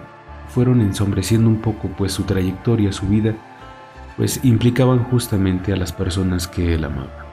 fueron 0.50 0.82
ensombreciendo 0.82 1.48
un 1.48 1.62
poco 1.62 1.88
pues 1.98 2.12
su 2.12 2.24
trayectoria, 2.24 2.92
su 2.92 3.08
vida, 3.08 3.34
pues 4.18 4.44
implicaban 4.44 5.06
justamente 5.06 5.72
a 5.72 5.78
las 5.78 5.94
personas 5.94 6.50
que 6.50 6.74
él 6.74 6.84
amaba. 6.84 7.26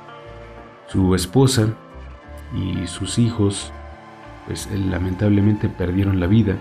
Su 0.86 1.12
esposa 1.16 1.66
y 2.54 2.86
sus 2.86 3.18
hijos, 3.18 3.72
pues 4.46 4.68
lamentablemente 4.72 5.68
perdieron 5.68 6.20
la 6.20 6.28
vida 6.28 6.56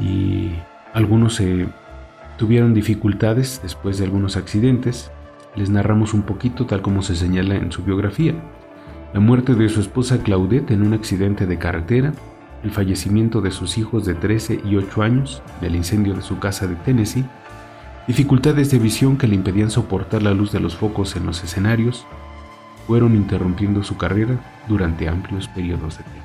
y 0.00 0.50
algunos 0.94 1.36
se 1.36 1.68
tuvieron 2.38 2.74
dificultades 2.74 3.60
después 3.62 3.98
de 3.98 4.04
algunos 4.06 4.36
accidentes. 4.36 5.12
Les 5.56 5.70
narramos 5.70 6.14
un 6.14 6.22
poquito 6.22 6.66
tal 6.66 6.82
como 6.82 7.02
se 7.02 7.14
señala 7.14 7.54
en 7.54 7.70
su 7.70 7.84
biografía. 7.84 8.34
La 9.12 9.20
muerte 9.20 9.54
de 9.54 9.68
su 9.68 9.80
esposa 9.80 10.18
Claudette 10.18 10.72
en 10.72 10.84
un 10.84 10.94
accidente 10.94 11.46
de 11.46 11.58
carretera, 11.58 12.12
el 12.64 12.72
fallecimiento 12.72 13.40
de 13.40 13.52
sus 13.52 13.78
hijos 13.78 14.04
de 14.04 14.14
13 14.14 14.62
y 14.64 14.76
8 14.76 15.02
años, 15.02 15.42
del 15.60 15.76
incendio 15.76 16.14
de 16.14 16.22
su 16.22 16.40
casa 16.40 16.66
de 16.66 16.74
Tennessee, 16.76 17.24
dificultades 18.08 18.70
de 18.70 18.80
visión 18.80 19.16
que 19.16 19.28
le 19.28 19.36
impedían 19.36 19.70
soportar 19.70 20.22
la 20.22 20.34
luz 20.34 20.50
de 20.50 20.60
los 20.60 20.74
focos 20.74 21.14
en 21.14 21.26
los 21.26 21.44
escenarios, 21.44 22.04
fueron 22.88 23.14
interrumpiendo 23.14 23.82
su 23.82 23.96
carrera 23.96 24.40
durante 24.68 25.08
amplios 25.08 25.46
periodos 25.48 25.98
de 25.98 26.04
tiempo. 26.04 26.24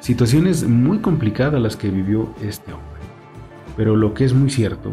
Situaciones 0.00 0.66
muy 0.66 1.00
complicadas 1.00 1.60
las 1.60 1.76
que 1.76 1.90
vivió 1.90 2.32
este 2.40 2.72
hombre. 2.72 2.86
Pero 3.76 3.94
lo 3.94 4.14
que 4.14 4.24
es 4.24 4.32
muy 4.32 4.50
cierto 4.50 4.92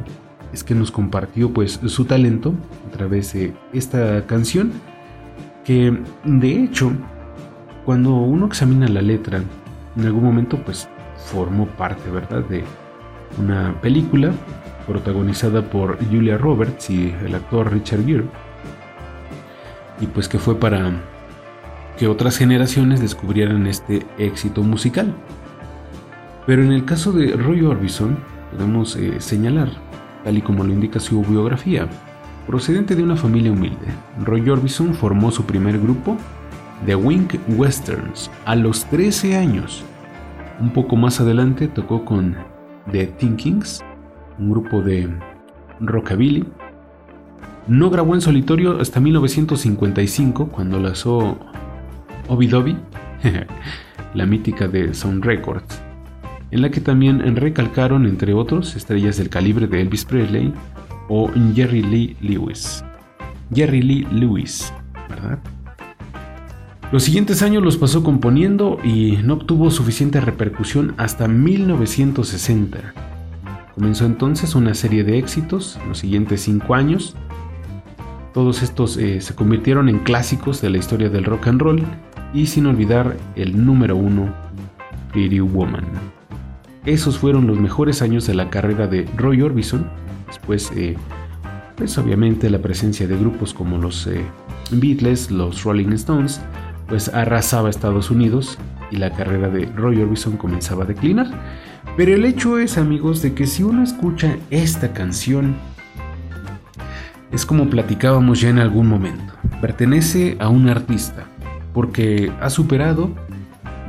es 0.54 0.64
que 0.64 0.76
nos 0.76 0.92
compartió 0.92 1.52
pues 1.52 1.80
su 1.88 2.06
talento 2.06 2.54
a 2.88 2.92
través 2.92 3.34
de 3.34 3.54
esta 3.74 4.26
canción 4.28 4.72
que 5.66 5.98
de 6.24 6.64
hecho 6.64 6.92
cuando 7.86 8.14
uno 8.14 8.46
examina 8.46 8.88
la 8.88 9.02
letra 9.02 9.42
en 9.96 10.06
algún 10.06 10.24
momento 10.24 10.58
pues 10.64 10.88
formó 11.18 11.68
parte, 11.68 12.10
¿verdad? 12.10 12.44
De 12.46 12.64
una 13.40 13.80
película 13.82 14.32
protagonizada 14.88 15.62
por 15.62 15.98
Julia 16.06 16.38
Roberts 16.38 16.90
y 16.90 17.14
el 17.26 17.36
actor 17.36 17.72
Richard 17.72 18.06
Gere 18.06 18.26
y 20.00 20.08
pues 20.08 20.28
que 20.28 20.38
fue 20.38 20.60
para 20.60 20.92
que 21.98 22.08
otras 22.08 22.38
generaciones 22.38 23.00
descubrieran 23.00 23.68
este 23.68 24.06
éxito 24.18 24.64
musical. 24.64 25.14
Pero 26.46 26.64
en 26.64 26.72
el 26.72 26.86
caso 26.86 27.12
de 27.12 27.32
Roy 27.34 27.62
Orbison 27.62 28.18
podemos 28.52 28.96
eh, 28.96 29.20
señalar, 29.20 29.70
tal 30.24 30.38
y 30.38 30.42
como 30.42 30.64
lo 30.64 30.74
indica 30.74 31.00
su 31.00 31.22
biografía, 31.24 31.88
procedente 32.48 32.96
de 32.96 33.04
una 33.04 33.16
familia 33.16 33.52
humilde, 33.52 33.88
Roy 34.24 34.50
Orbison 34.50 34.94
formó 34.94 35.32
su 35.32 35.46
primer 35.46 35.80
grupo, 35.80 36.18
The 36.86 36.96
Wink 36.96 37.36
Westerns, 37.50 38.30
a 38.46 38.56
los 38.56 38.86
13 38.86 39.38
años. 39.38 39.84
Un 40.60 40.72
poco 40.72 40.96
más 40.96 41.20
adelante 41.20 41.68
tocó 41.68 42.06
con 42.06 42.36
The 42.92 43.08
Thinkings, 43.08 43.84
un 44.40 44.52
grupo 44.52 44.82
de 44.82 45.10
rockabilly. 45.80 46.46
No 47.68 47.90
grabó 47.90 48.14
en 48.14 48.22
solitario 48.22 48.80
hasta 48.80 49.00
1955 49.00 50.50
cuando 50.50 50.80
lanzó 50.80 51.38
Obi 52.28 52.48
Dobby, 52.48 52.78
la 54.14 54.26
mítica 54.26 54.68
de 54.68 54.94
Sound 54.94 55.24
Records, 55.24 55.82
en 56.54 56.62
la 56.62 56.70
que 56.70 56.82
también 56.82 57.36
recalcaron, 57.36 58.06
entre 58.06 58.36
otros, 58.36 58.76
estrellas 58.76 59.18
del 59.18 59.30
calibre 59.30 59.66
de 59.66 59.82
Elvis 59.82 60.06
Presley 60.06 60.54
o 61.10 61.32
Jerry 61.56 61.82
Lee 61.82 62.16
Lewis. 62.22 62.84
Jerry 63.52 63.82
Lee 63.82 64.08
Lewis, 64.12 64.72
¿verdad? 65.10 65.40
Los 66.92 67.06
siguientes 67.06 67.42
años 67.42 67.64
los 67.64 67.78
pasó 67.78 68.04
componiendo 68.04 68.78
y 68.84 69.18
no 69.24 69.34
obtuvo 69.34 69.72
suficiente 69.72 70.22
repercusión 70.22 70.94
hasta 70.98 71.28
1960. 71.28 72.94
Comenzó 73.74 74.06
entonces 74.06 74.54
una 74.54 74.76
serie 74.76 75.04
de 75.04 75.18
éxitos 75.18 75.80
en 75.82 75.90
los 75.90 75.98
siguientes 75.98 76.42
cinco 76.42 76.76
años. 76.76 77.16
Todos 78.32 78.62
estos 78.62 78.98
eh, 78.98 79.22
se 79.22 79.34
convirtieron 79.34 79.90
en 79.90 79.98
clásicos 79.98 80.62
de 80.62 80.70
la 80.70 80.78
historia 80.78 81.10
del 81.10 81.26
rock 81.26 81.48
and 81.48 81.62
roll 81.64 81.84
y 82.32 82.46
sin 82.46 82.68
olvidar 82.68 83.18
el 83.36 83.66
número 83.66 83.96
uno, 83.96 84.32
Pretty 85.12 85.40
Woman. 85.40 85.86
Esos 86.86 87.18
fueron 87.18 87.48
los 87.48 87.60
mejores 87.60 88.02
años 88.02 88.28
de 88.28 88.34
la 88.34 88.50
carrera 88.50 88.88
de 88.88 89.08
Roy 89.16 89.42
Orbison. 89.42 89.90
Después, 90.28 90.72
eh, 90.76 90.98
pues 91.76 91.98
obviamente 91.98 92.50
la 92.50 92.60
presencia 92.60 93.08
de 93.08 93.18
grupos 93.18 93.54
como 93.54 93.78
los 93.78 94.08
eh, 94.08 94.24
Beatles, 94.72 95.32
los 95.32 95.64
Rolling 95.64 95.94
Stones, 95.94 96.42
pues 96.88 97.10
arrasaba 97.10 97.70
Estados 97.70 98.12
Unidos 98.12 98.58
y 98.92 98.98
la 98.98 99.12
carrera 99.12 99.50
de 99.50 99.66
Roy 99.66 100.02
Orbison 100.02 100.38
comenzaba 100.38 100.84
a 100.84 100.88
declinar. 100.88 101.28
Pero 101.96 102.14
el 102.14 102.26
hecho 102.26 102.60
es, 102.60 102.78
amigos, 102.78 103.22
de 103.22 103.34
que 103.34 103.48
si 103.48 103.64
uno 103.64 103.84
escucha 103.84 104.38
esta 104.50 104.94
canción, 104.94 105.56
es 107.32 107.46
como 107.46 107.70
platicábamos 107.70 108.42
ya 108.42 108.50
en 108.50 108.60
algún 108.60 108.88
momento. 108.88 109.34
Pertenece 109.62 110.38
a 110.40 110.50
un 110.50 110.70
artista, 110.70 111.26
porque 111.74 112.32
ha 112.42 112.50
superado 112.50 113.12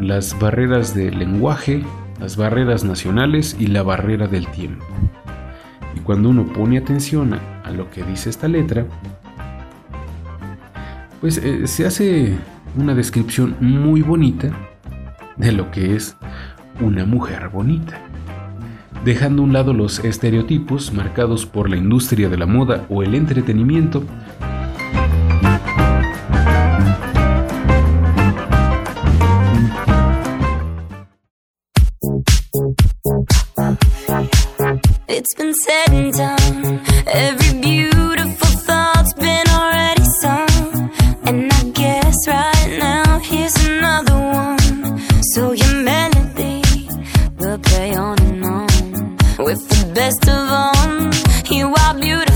las 0.01 0.39
barreras 0.39 0.95
del 0.95 1.19
lenguaje, 1.19 1.83
las 2.25 2.39
barreras 2.39 2.85
nacionales 2.85 3.55
y 3.59 3.67
la 3.67 3.83
barrera 3.83 4.27
del 4.27 4.47
tiempo. 4.47 4.87
Y 5.95 6.01
cuando 6.01 6.31
uno 6.31 6.47
pone 6.47 6.79
atención 6.79 7.35
a, 7.35 7.71
lo 7.71 7.91
que 7.91 8.03
dice 8.03 8.31
esta 8.31 8.49
letra, 8.49 8.87
pues 11.21 11.37
eh, 11.37 11.67
se 11.67 11.85
hace 11.85 12.35
una 12.79 12.95
descripción 12.95 13.57
muy 13.61 14.01
bonita 14.01 14.51
de 15.37 15.53
lo 15.53 15.71
que 15.71 15.97
es 15.97 16.17
una 16.81 17.05
mujer 17.05 17.51
bonita, 17.51 18.01
dejando 19.05 19.43
a 19.43 19.45
un 19.45 19.53
lado 19.53 19.75
los 19.75 20.03
estereotipos 20.03 20.95
marcados 20.95 21.45
por 21.45 21.69
la 21.69 21.77
industria 21.77 22.31
de 22.31 22.39
la 22.39 22.47
moda 22.47 22.87
o 22.89 23.03
el 23.03 23.15
entretenimiento 23.15 24.03
It's 35.25 35.33
been 35.33 35.55
said 35.55 35.89
and 35.89 36.13
done. 36.13 36.83
Every 37.07 37.59
beautiful 37.59 38.47
thought's 38.67 39.15
been 39.15 39.49
already 39.49 40.05
sung. 40.21 40.93
And 41.25 41.51
I 41.51 41.63
guess 41.71 42.29
right 42.29 42.77
now 42.79 43.21
here's 43.21 43.57
another 43.65 44.19
one. 44.19 45.01
So 45.33 45.53
your 45.53 45.77
melody 45.77 46.63
will 47.39 47.59
play 47.59 47.95
on 47.95 48.21
and 48.21 48.45
on. 48.45 49.17
With 49.39 49.67
the 49.67 49.93
best 49.95 50.29
of 50.29 50.43
them, 50.53 51.11
you 51.51 51.73
are 51.73 51.95
beautiful. 51.95 52.34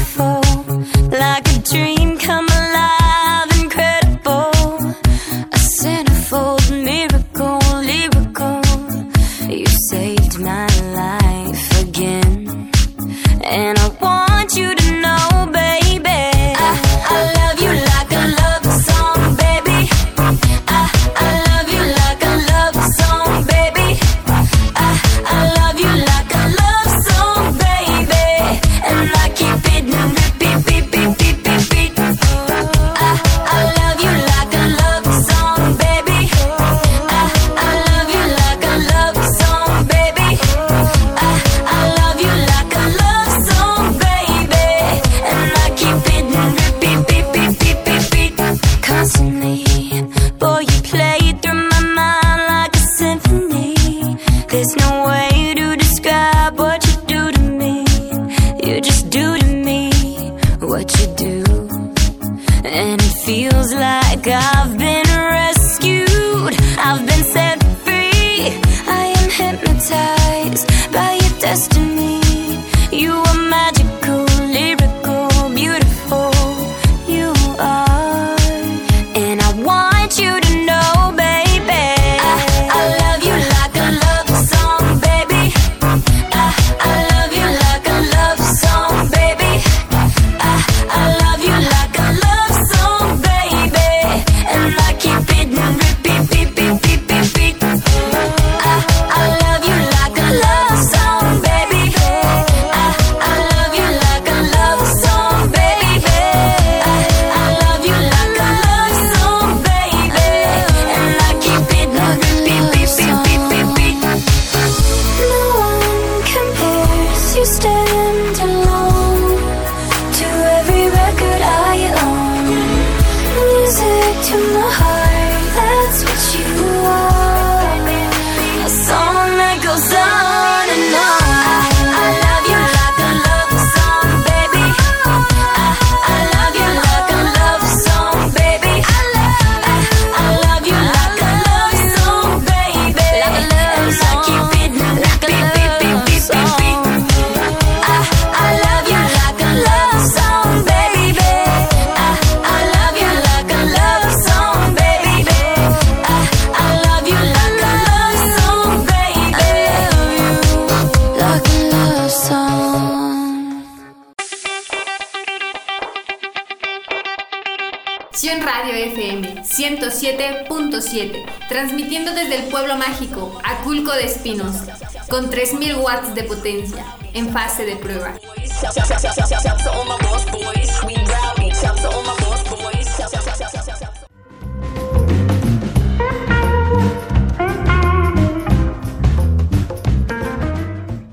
Con 175.09 175.31
3000 175.31 175.77
watts 175.77 176.15
de 176.15 176.25
potencia, 176.25 176.85
en 177.15 177.29
fase 177.31 177.65
de 177.65 177.77
prueba. 177.77 178.15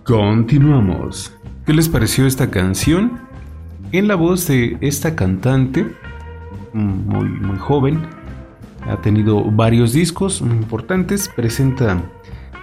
Continuamos. 0.03 1.31
¿Qué 1.65 1.73
les 1.73 1.89
pareció 1.89 2.27
esta 2.27 2.49
canción? 2.49 3.21
En 3.91 4.07
la 4.07 4.15
voz 4.15 4.47
de 4.47 4.77
esta 4.81 5.15
cantante, 5.15 5.95
muy, 6.73 7.29
muy 7.29 7.57
joven, 7.57 8.07
ha 8.87 8.97
tenido 9.01 9.43
varios 9.43 9.93
discos 9.93 10.41
importantes, 10.41 11.29
presenta, 11.29 12.03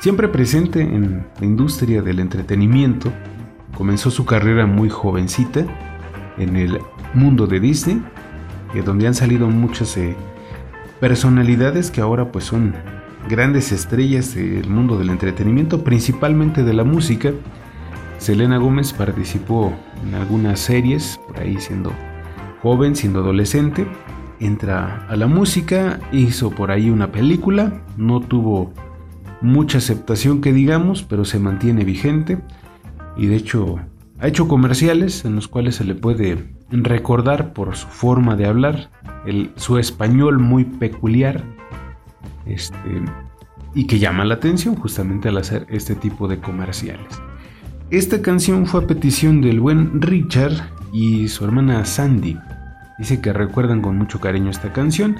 siempre 0.02 0.26
presente 0.26 0.80
en 0.80 1.24
la 1.38 1.46
industria 1.46 2.02
del 2.02 2.18
entretenimiento. 2.18 3.12
Comenzó 3.76 4.10
su 4.10 4.26
carrera 4.26 4.66
muy 4.66 4.88
jovencita 4.88 5.64
en 6.38 6.56
el 6.56 6.80
mundo 7.14 7.46
de 7.46 7.60
Disney, 7.60 8.02
eh, 8.74 8.82
donde 8.84 9.06
han 9.06 9.14
salido 9.14 9.46
muchas 9.46 9.96
eh, 9.96 10.16
personalidades 10.98 11.92
que 11.92 12.00
ahora 12.00 12.32
pues 12.32 12.46
son 12.46 12.74
grandes 13.28 13.70
estrellas 13.70 14.34
del 14.34 14.68
mundo 14.68 14.98
del 14.98 15.08
entretenimiento, 15.08 15.84
principalmente 15.84 16.64
de 16.64 16.72
la 16.72 16.82
música. 16.82 17.30
Selena 18.18 18.56
Gómez 18.56 18.92
participó 18.92 19.72
en 20.04 20.16
algunas 20.16 20.58
series, 20.58 21.20
por 21.28 21.38
ahí 21.38 21.60
siendo 21.60 21.92
joven, 22.60 22.96
siendo 22.96 23.20
adolescente. 23.20 23.86
Entra 24.40 25.06
a 25.08 25.14
la 25.14 25.28
música, 25.28 26.00
hizo 26.10 26.50
por 26.50 26.72
ahí 26.72 26.90
una 26.90 27.12
película, 27.12 27.84
no 27.96 28.18
tuvo 28.18 28.72
mucha 29.42 29.78
aceptación 29.78 30.40
que 30.40 30.52
digamos, 30.52 31.02
pero 31.02 31.24
se 31.24 31.38
mantiene 31.38 31.84
vigente. 31.84 32.38
Y 33.16 33.26
de 33.26 33.36
hecho 33.36 33.78
ha 34.22 34.28
hecho 34.28 34.46
comerciales 34.46 35.24
en 35.24 35.34
los 35.34 35.48
cuales 35.48 35.74
se 35.74 35.84
le 35.84 35.96
puede 35.96 36.54
recordar 36.70 37.52
por 37.52 37.74
su 37.74 37.88
forma 37.88 38.36
de 38.36 38.46
hablar, 38.46 38.88
su 39.56 39.78
español 39.78 40.38
muy 40.38 40.64
peculiar, 40.64 41.42
este, 42.46 43.02
y 43.74 43.88
que 43.88 43.98
llama 43.98 44.24
la 44.24 44.34
atención 44.34 44.76
justamente 44.76 45.28
al 45.28 45.38
hacer 45.38 45.66
este 45.70 45.96
tipo 45.96 46.28
de 46.28 46.38
comerciales. 46.38 47.20
Esta 47.90 48.22
canción 48.22 48.66
fue 48.66 48.84
a 48.84 48.86
petición 48.86 49.40
del 49.40 49.58
buen 49.58 50.00
Richard 50.00 50.70
y 50.92 51.26
su 51.26 51.44
hermana 51.44 51.84
Sandy. 51.84 52.38
Dice 52.98 53.20
que 53.20 53.32
recuerdan 53.32 53.82
con 53.82 53.98
mucho 53.98 54.20
cariño 54.20 54.50
esta 54.50 54.72
canción, 54.72 55.16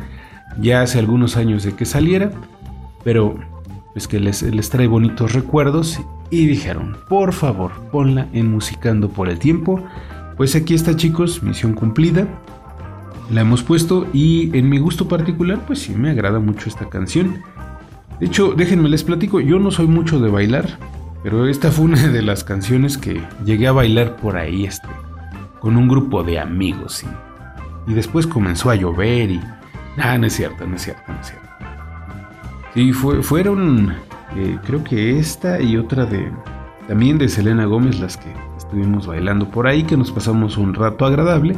ya 0.60 0.80
hace 0.80 1.00
algunos 1.00 1.36
años 1.36 1.64
de 1.64 1.74
que 1.74 1.86
saliera, 1.86 2.30
pero 3.02 3.34
es 3.94 4.08
que 4.08 4.20
les, 4.20 4.42
les 4.42 4.70
trae 4.70 4.86
bonitos 4.86 5.32
recuerdos 5.32 6.00
y 6.30 6.46
dijeron, 6.46 6.96
por 7.08 7.32
favor, 7.32 7.72
ponla 7.90 8.28
en 8.32 8.50
Musicando 8.50 9.08
por 9.08 9.28
el 9.28 9.38
Tiempo. 9.38 9.84
Pues 10.36 10.56
aquí 10.56 10.74
está 10.74 10.96
chicos, 10.96 11.42
misión 11.42 11.74
cumplida. 11.74 12.26
La 13.30 13.42
hemos 13.42 13.62
puesto 13.62 14.06
y 14.12 14.56
en 14.56 14.68
mi 14.68 14.78
gusto 14.78 15.08
particular, 15.08 15.60
pues 15.66 15.80
sí, 15.80 15.94
me 15.94 16.10
agrada 16.10 16.38
mucho 16.38 16.68
esta 16.68 16.88
canción. 16.88 17.42
De 18.18 18.26
hecho, 18.26 18.54
déjenme 18.56 18.88
les 18.88 19.04
platico, 19.04 19.40
yo 19.40 19.58
no 19.58 19.70
soy 19.70 19.86
mucho 19.86 20.20
de 20.20 20.30
bailar, 20.30 20.78
pero 21.22 21.46
esta 21.46 21.70
fue 21.70 21.86
una 21.86 22.08
de 22.08 22.22
las 22.22 22.44
canciones 22.44 22.96
que 22.96 23.22
llegué 23.44 23.66
a 23.66 23.72
bailar 23.72 24.16
por 24.16 24.36
ahí, 24.36 24.64
este, 24.64 24.88
con 25.60 25.76
un 25.76 25.88
grupo 25.88 26.22
de 26.22 26.38
amigos. 26.38 27.04
Y 27.86 27.94
después 27.94 28.26
comenzó 28.26 28.70
a 28.70 28.74
llover 28.74 29.30
y... 29.30 29.40
Ah, 29.98 30.16
no 30.16 30.26
es 30.26 30.34
cierto, 30.34 30.66
no 30.66 30.76
es 30.76 30.82
cierto, 30.82 31.02
no 31.08 31.20
es 31.20 31.26
cierto. 31.26 31.41
Sí, 32.74 32.92
fue, 32.92 33.22
fueron, 33.22 33.92
eh, 34.36 34.58
creo 34.64 34.82
que 34.82 35.18
esta 35.18 35.60
y 35.60 35.76
otra 35.76 36.06
de, 36.06 36.30
también 36.88 37.18
de 37.18 37.28
Selena 37.28 37.66
Gómez 37.66 38.00
las 38.00 38.16
que 38.16 38.32
estuvimos 38.56 39.06
bailando 39.06 39.50
por 39.50 39.66
ahí, 39.66 39.82
que 39.82 39.96
nos 39.96 40.10
pasamos 40.10 40.56
un 40.56 40.72
rato 40.72 41.04
agradable 41.04 41.56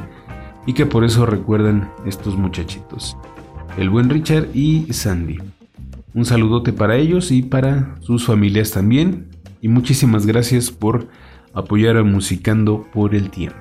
y 0.66 0.72
que 0.72 0.86
por 0.86 1.04
eso 1.04 1.24
recuerdan 1.24 1.90
estos 2.04 2.36
muchachitos, 2.36 3.16
el 3.76 3.90
buen 3.90 4.10
Richard 4.10 4.48
y 4.54 4.92
Sandy. 4.92 5.38
Un 6.14 6.24
saludote 6.24 6.72
para 6.72 6.96
ellos 6.96 7.32
y 7.32 7.42
para 7.42 7.96
sus 8.00 8.24
familias 8.24 8.70
también. 8.70 9.26
Y 9.60 9.68
muchísimas 9.68 10.26
gracias 10.26 10.70
por 10.70 11.08
apoyar 11.54 11.96
a 11.96 12.04
Musicando 12.04 12.86
por 12.92 13.16
el 13.16 13.30
tiempo. 13.30 13.58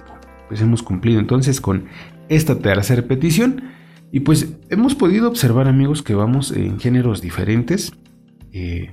Pues 0.47 0.61
hemos 0.61 0.83
cumplido 0.83 1.19
entonces 1.19 1.59
con 1.59 1.85
esta 2.29 2.59
tercera 2.59 3.01
petición. 3.03 3.63
Y 4.13 4.19
pues 4.19 4.55
hemos 4.69 4.93
podido 4.93 5.27
observar 5.27 5.67
amigos 5.67 6.03
que 6.03 6.13
vamos 6.13 6.51
en 6.51 6.79
géneros 6.79 7.19
diferentes. 7.19 7.93
Eh, 8.51 8.91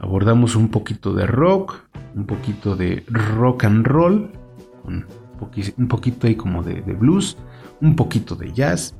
abordamos 0.00 0.56
un 0.56 0.70
poquito 0.70 1.14
de 1.14 1.24
rock, 1.24 1.76
un 2.16 2.26
poquito 2.26 2.74
de 2.74 3.04
rock 3.06 3.62
and 3.62 3.86
roll, 3.86 4.32
un, 4.82 5.86
poquito 5.86 6.26
ahí 6.26 6.34
como 6.34 6.64
de, 6.64 6.82
de, 6.82 6.94
blues, 6.94 7.36
un 7.80 7.94
poquito 7.94 8.34
de 8.34 8.52
jazz. 8.52 8.96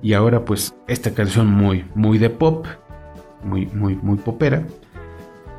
Y 0.00 0.12
ahora 0.12 0.44
pues 0.44 0.76
esta 0.86 1.12
canción 1.12 1.48
muy, 1.48 1.84
muy 1.96 2.18
de 2.18 2.30
pop, 2.30 2.64
muy, 3.42 3.66
muy, 3.66 3.96
muy 3.96 4.18
popera. 4.18 4.64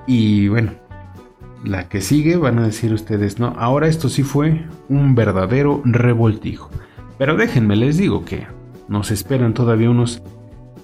Y 0.07 0.47
bueno, 0.47 0.71
la 1.65 1.89
que 1.89 1.99
sigue 1.99 2.37
van 2.37 2.57
a 2.59 2.65
decir 2.67 2.93
ustedes, 2.93 3.37
no, 3.37 3.47
ahora 3.57 3.89
esto 3.89 4.07
sí 4.07 4.23
fue 4.23 4.65
un 4.87 5.13
verdadero 5.13 5.81
revoltijo. 5.83 6.69
Pero 7.17 7.35
déjenme, 7.35 7.75
les 7.75 7.97
digo 7.97 8.23
que 8.23 8.54
nos 8.87 9.11
esperan 9.11 9.53
todavía 9.53 9.89
unos 9.89 10.21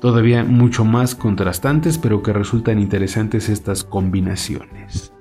todavía 0.01 0.43
mucho 0.43 0.83
más 0.83 1.13
contrastantes, 1.13 1.99
pero 1.99 2.23
que 2.23 2.33
resultan 2.33 2.79
interesantes 2.79 3.49
estas 3.49 3.83
combinaciones. 3.83 5.13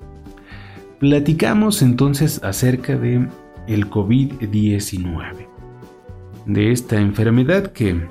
Platicamos 0.98 1.82
entonces 1.82 2.42
acerca 2.42 2.96
de 2.96 3.28
el 3.66 3.90
COVID-19, 3.90 5.46
de 6.46 6.72
esta 6.72 6.98
enfermedad 6.98 7.72
que 7.72 8.08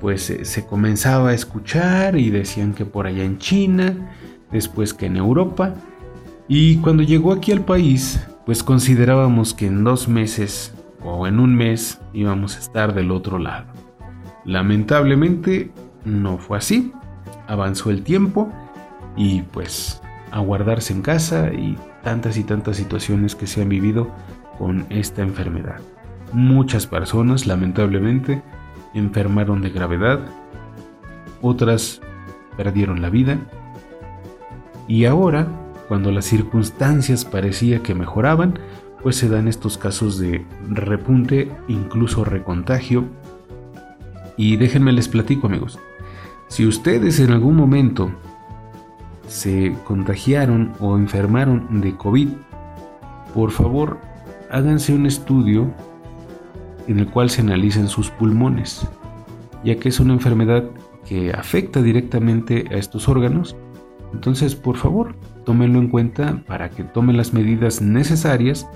pues 0.00 0.32
se 0.40 0.66
comenzaba 0.66 1.30
a 1.30 1.34
escuchar 1.34 2.16
y 2.16 2.30
decían 2.30 2.72
que 2.72 2.84
por 2.84 3.06
allá 3.06 3.24
en 3.24 3.38
China, 3.38 4.12
después 4.52 4.94
que 4.94 5.06
en 5.06 5.16
Europa, 5.16 5.74
y 6.48 6.76
cuando 6.76 7.02
llegó 7.02 7.32
aquí 7.32 7.50
al 7.50 7.64
país, 7.64 8.24
pues 8.44 8.62
considerábamos 8.62 9.52
que 9.52 9.66
en 9.66 9.82
dos 9.82 10.06
meses 10.06 10.72
o 11.02 11.26
en 11.26 11.38
un 11.40 11.54
mes 11.54 12.00
íbamos 12.12 12.56
a 12.56 12.60
estar 12.60 12.94
del 12.94 13.10
otro 13.10 13.38
lado. 13.38 13.66
Lamentablemente 14.44 15.70
no 16.04 16.38
fue 16.38 16.58
así. 16.58 16.92
Avanzó 17.48 17.90
el 17.90 18.02
tiempo 18.02 18.50
y 19.16 19.42
pues 19.42 20.00
a 20.30 20.40
guardarse 20.40 20.92
en 20.92 21.02
casa 21.02 21.52
y 21.52 21.76
tantas 22.02 22.36
y 22.36 22.44
tantas 22.44 22.76
situaciones 22.76 23.34
que 23.34 23.46
se 23.46 23.62
han 23.62 23.68
vivido 23.68 24.10
con 24.58 24.86
esta 24.90 25.22
enfermedad. 25.22 25.80
Muchas 26.32 26.86
personas 26.86 27.46
lamentablemente 27.46 28.42
enfermaron 28.94 29.62
de 29.62 29.70
gravedad, 29.70 30.20
otras 31.42 32.00
perdieron 32.56 33.02
la 33.02 33.10
vida 33.10 33.38
y 34.88 35.04
ahora, 35.04 35.48
cuando 35.88 36.12
las 36.12 36.24
circunstancias 36.26 37.24
parecía 37.24 37.82
que 37.82 37.94
mejoraban, 37.94 38.58
pues 39.06 39.18
se 39.18 39.28
dan 39.28 39.46
estos 39.46 39.78
casos 39.78 40.18
de 40.18 40.44
repunte, 40.68 41.48
incluso 41.68 42.24
recontagio. 42.24 43.04
Y 44.36 44.56
déjenme 44.56 44.90
les 44.90 45.06
platico 45.06 45.46
amigos, 45.46 45.78
si 46.48 46.66
ustedes 46.66 47.20
en 47.20 47.30
algún 47.30 47.54
momento 47.54 48.10
se 49.28 49.76
contagiaron 49.84 50.72
o 50.80 50.96
enfermaron 50.96 51.80
de 51.80 51.96
COVID, 51.96 52.30
por 53.32 53.52
favor 53.52 53.98
háganse 54.50 54.92
un 54.92 55.06
estudio 55.06 55.72
en 56.88 56.98
el 56.98 57.06
cual 57.06 57.30
se 57.30 57.42
analicen 57.42 57.86
sus 57.86 58.10
pulmones, 58.10 58.88
ya 59.62 59.76
que 59.76 59.88
es 59.88 60.00
una 60.00 60.14
enfermedad 60.14 60.64
que 61.08 61.30
afecta 61.30 61.80
directamente 61.80 62.64
a 62.72 62.74
estos 62.74 63.08
órganos. 63.08 63.54
Entonces, 64.12 64.56
por 64.56 64.76
favor, 64.76 65.14
tómenlo 65.44 65.78
en 65.78 65.90
cuenta 65.90 66.42
para 66.48 66.70
que 66.70 66.82
tomen 66.82 67.16
las 67.16 67.32
medidas 67.32 67.80
necesarias 67.80 68.66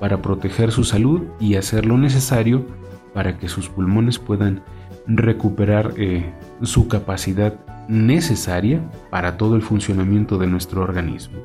para 0.00 0.22
proteger 0.22 0.72
su 0.72 0.84
salud 0.84 1.22
y 1.40 1.56
hacer 1.56 1.86
lo 1.86 1.96
necesario 1.98 2.66
para 3.12 3.38
que 3.38 3.48
sus 3.48 3.68
pulmones 3.68 4.18
puedan 4.18 4.62
recuperar 5.06 5.92
eh, 5.96 6.32
su 6.62 6.88
capacidad 6.88 7.54
necesaria 7.88 8.80
para 9.10 9.36
todo 9.36 9.56
el 9.56 9.62
funcionamiento 9.62 10.38
de 10.38 10.46
nuestro 10.46 10.82
organismo. 10.82 11.38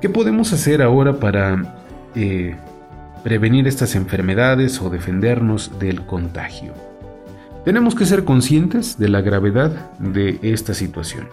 ¿Qué 0.00 0.08
podemos 0.08 0.52
hacer 0.52 0.82
ahora 0.82 1.20
para 1.20 1.76
eh, 2.14 2.56
prevenir 3.22 3.68
estas 3.68 3.94
enfermedades 3.94 4.80
o 4.80 4.90
defendernos 4.90 5.78
del 5.78 6.04
contagio? 6.06 6.72
Tenemos 7.64 7.94
que 7.94 8.06
ser 8.06 8.24
conscientes 8.24 8.98
de 8.98 9.08
la 9.08 9.20
gravedad 9.20 9.92
de 10.00 10.40
esta 10.42 10.74
situación. 10.74 11.28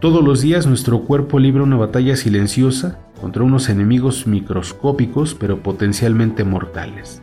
Todos 0.00 0.22
los 0.22 0.42
días 0.42 0.68
nuestro 0.68 1.00
cuerpo 1.00 1.40
libra 1.40 1.64
una 1.64 1.76
batalla 1.76 2.14
silenciosa 2.14 3.00
contra 3.20 3.42
unos 3.42 3.68
enemigos 3.68 4.28
microscópicos 4.28 5.34
pero 5.34 5.60
potencialmente 5.60 6.44
mortales. 6.44 7.20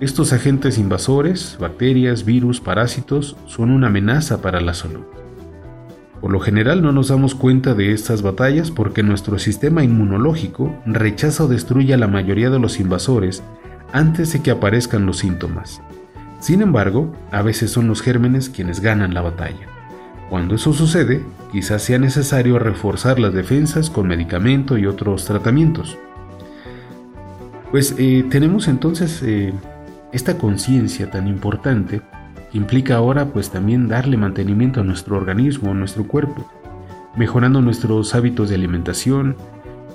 Estos 0.00 0.34
agentes 0.34 0.76
invasores, 0.76 1.56
bacterias, 1.58 2.26
virus, 2.26 2.60
parásitos, 2.60 3.38
son 3.46 3.70
una 3.70 3.86
amenaza 3.86 4.42
para 4.42 4.60
la 4.60 4.74
salud. 4.74 5.04
Por 6.20 6.30
lo 6.30 6.40
general 6.40 6.82
no 6.82 6.92
nos 6.92 7.08
damos 7.08 7.34
cuenta 7.34 7.72
de 7.72 7.92
estas 7.92 8.20
batallas 8.20 8.70
porque 8.70 9.02
nuestro 9.02 9.38
sistema 9.38 9.82
inmunológico 9.82 10.78
rechaza 10.84 11.44
o 11.44 11.48
destruye 11.48 11.94
a 11.94 11.98
la 11.98 12.06
mayoría 12.08 12.50
de 12.50 12.58
los 12.58 12.80
invasores 12.80 13.42
antes 13.94 14.30
de 14.34 14.42
que 14.42 14.50
aparezcan 14.50 15.06
los 15.06 15.16
síntomas. 15.16 15.80
Sin 16.38 16.60
embargo, 16.60 17.10
a 17.30 17.40
veces 17.40 17.70
son 17.70 17.88
los 17.88 18.02
gérmenes 18.02 18.50
quienes 18.50 18.80
ganan 18.80 19.14
la 19.14 19.22
batalla. 19.22 19.73
Cuando 20.34 20.56
eso 20.56 20.72
sucede, 20.72 21.22
quizás 21.52 21.80
sea 21.84 22.00
necesario 22.00 22.58
reforzar 22.58 23.20
las 23.20 23.32
defensas 23.32 23.88
con 23.88 24.08
medicamento 24.08 24.76
y 24.76 24.84
otros 24.84 25.26
tratamientos. 25.26 25.96
Pues 27.70 27.94
eh, 27.98 28.26
tenemos 28.30 28.66
entonces 28.66 29.22
eh, 29.22 29.52
esta 30.12 30.36
conciencia 30.36 31.08
tan 31.08 31.28
importante 31.28 32.02
implica 32.52 32.96
ahora 32.96 33.26
pues 33.26 33.50
también 33.50 33.86
darle 33.86 34.16
mantenimiento 34.16 34.80
a 34.80 34.82
nuestro 34.82 35.18
organismo, 35.18 35.70
a 35.70 35.74
nuestro 35.74 36.08
cuerpo, 36.08 36.50
mejorando 37.14 37.62
nuestros 37.62 38.12
hábitos 38.16 38.48
de 38.48 38.56
alimentación, 38.56 39.36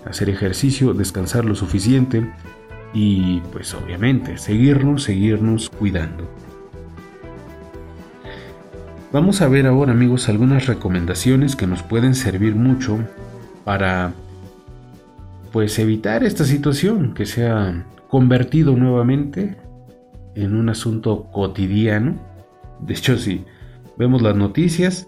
hacer 0.05 0.29
ejercicio, 0.29 0.93
descansar 0.93 1.43
lo 1.43 1.53
suficiente 1.53 2.31
y 2.93 3.41
pues 3.51 3.73
obviamente 3.73 4.37
seguirnos, 4.37 5.03
seguirnos 5.03 5.69
cuidando. 5.69 6.48
Vamos 9.11 9.41
a 9.41 9.47
ver 9.47 9.65
ahora 9.67 9.91
amigos 9.91 10.29
algunas 10.29 10.67
recomendaciones 10.67 11.55
que 11.55 11.67
nos 11.67 11.83
pueden 11.83 12.15
servir 12.15 12.55
mucho 12.55 12.99
para 13.65 14.13
pues 15.51 15.79
evitar 15.79 16.23
esta 16.23 16.45
situación 16.45 17.13
que 17.13 17.25
se 17.25 17.47
ha 17.47 17.85
convertido 18.07 18.75
nuevamente 18.75 19.57
en 20.35 20.55
un 20.55 20.69
asunto 20.69 21.27
cotidiano 21.31 22.29
de 22.79 22.93
hecho, 22.93 23.17
si 23.17 23.45
vemos 23.97 24.21
las 24.21 24.35
noticias, 24.35 25.07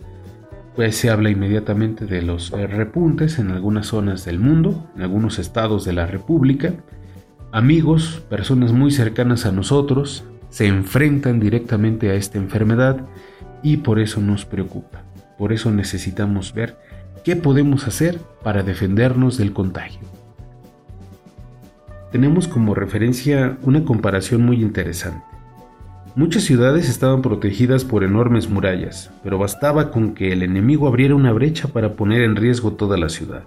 pues 0.75 0.95
se 0.95 1.09
habla 1.09 1.29
inmediatamente 1.29 2.05
de 2.05 2.21
los 2.21 2.51
eh, 2.51 2.67
repuntes 2.67 3.39
en 3.39 3.51
algunas 3.51 3.87
zonas 3.87 4.25
del 4.25 4.39
mundo, 4.39 4.89
en 4.95 5.03
algunos 5.03 5.39
estados 5.39 5.85
de 5.85 5.93
la 5.93 6.05
República. 6.05 6.73
Amigos, 7.51 8.23
personas 8.29 8.71
muy 8.71 8.91
cercanas 8.91 9.45
a 9.45 9.51
nosotros, 9.51 10.25
se 10.49 10.67
enfrentan 10.67 11.39
directamente 11.39 12.09
a 12.09 12.15
esta 12.15 12.37
enfermedad 12.37 13.05
y 13.63 13.77
por 13.77 13.99
eso 13.99 14.21
nos 14.21 14.45
preocupa. 14.45 15.03
Por 15.37 15.53
eso 15.53 15.71
necesitamos 15.71 16.53
ver 16.53 16.77
qué 17.23 17.35
podemos 17.35 17.87
hacer 17.87 18.19
para 18.43 18.63
defendernos 18.63 19.37
del 19.37 19.53
contagio. 19.53 20.01
Tenemos 22.11 22.47
como 22.47 22.75
referencia 22.75 23.57
una 23.63 23.85
comparación 23.85 24.43
muy 24.45 24.61
interesante. 24.61 25.23
Muchas 26.13 26.43
ciudades 26.43 26.89
estaban 26.89 27.21
protegidas 27.21 27.85
por 27.85 28.03
enormes 28.03 28.49
murallas, 28.49 29.11
pero 29.23 29.37
bastaba 29.37 29.91
con 29.91 30.13
que 30.13 30.33
el 30.33 30.43
enemigo 30.43 30.87
abriera 30.87 31.15
una 31.15 31.31
brecha 31.31 31.69
para 31.69 31.93
poner 31.93 32.21
en 32.21 32.35
riesgo 32.35 32.73
toda 32.73 32.97
la 32.97 33.07
ciudad. 33.07 33.43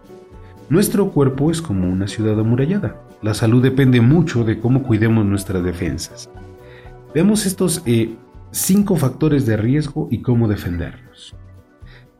Nuestro 0.71 1.11
cuerpo 1.11 1.51
es 1.51 1.61
como 1.61 1.91
una 1.91 2.09
ciudad 2.09 2.41
amurallada. 2.41 2.97
La 3.21 3.35
salud 3.35 3.63
depende 3.63 4.01
mucho 4.01 4.45
de 4.45 4.61
cómo 4.61 4.83
cuidemos 4.83 5.27
nuestras 5.27 5.63
defensas. 5.63 6.31
Veamos 7.15 7.45
estos 7.45 7.83
eh, 7.85 8.17
cinco 8.55 8.95
factores 8.95 9.47
de 9.47 9.57
riesgo 9.57 10.07
y 10.13 10.23
cómo 10.23 10.47
defendernos. 10.47 11.35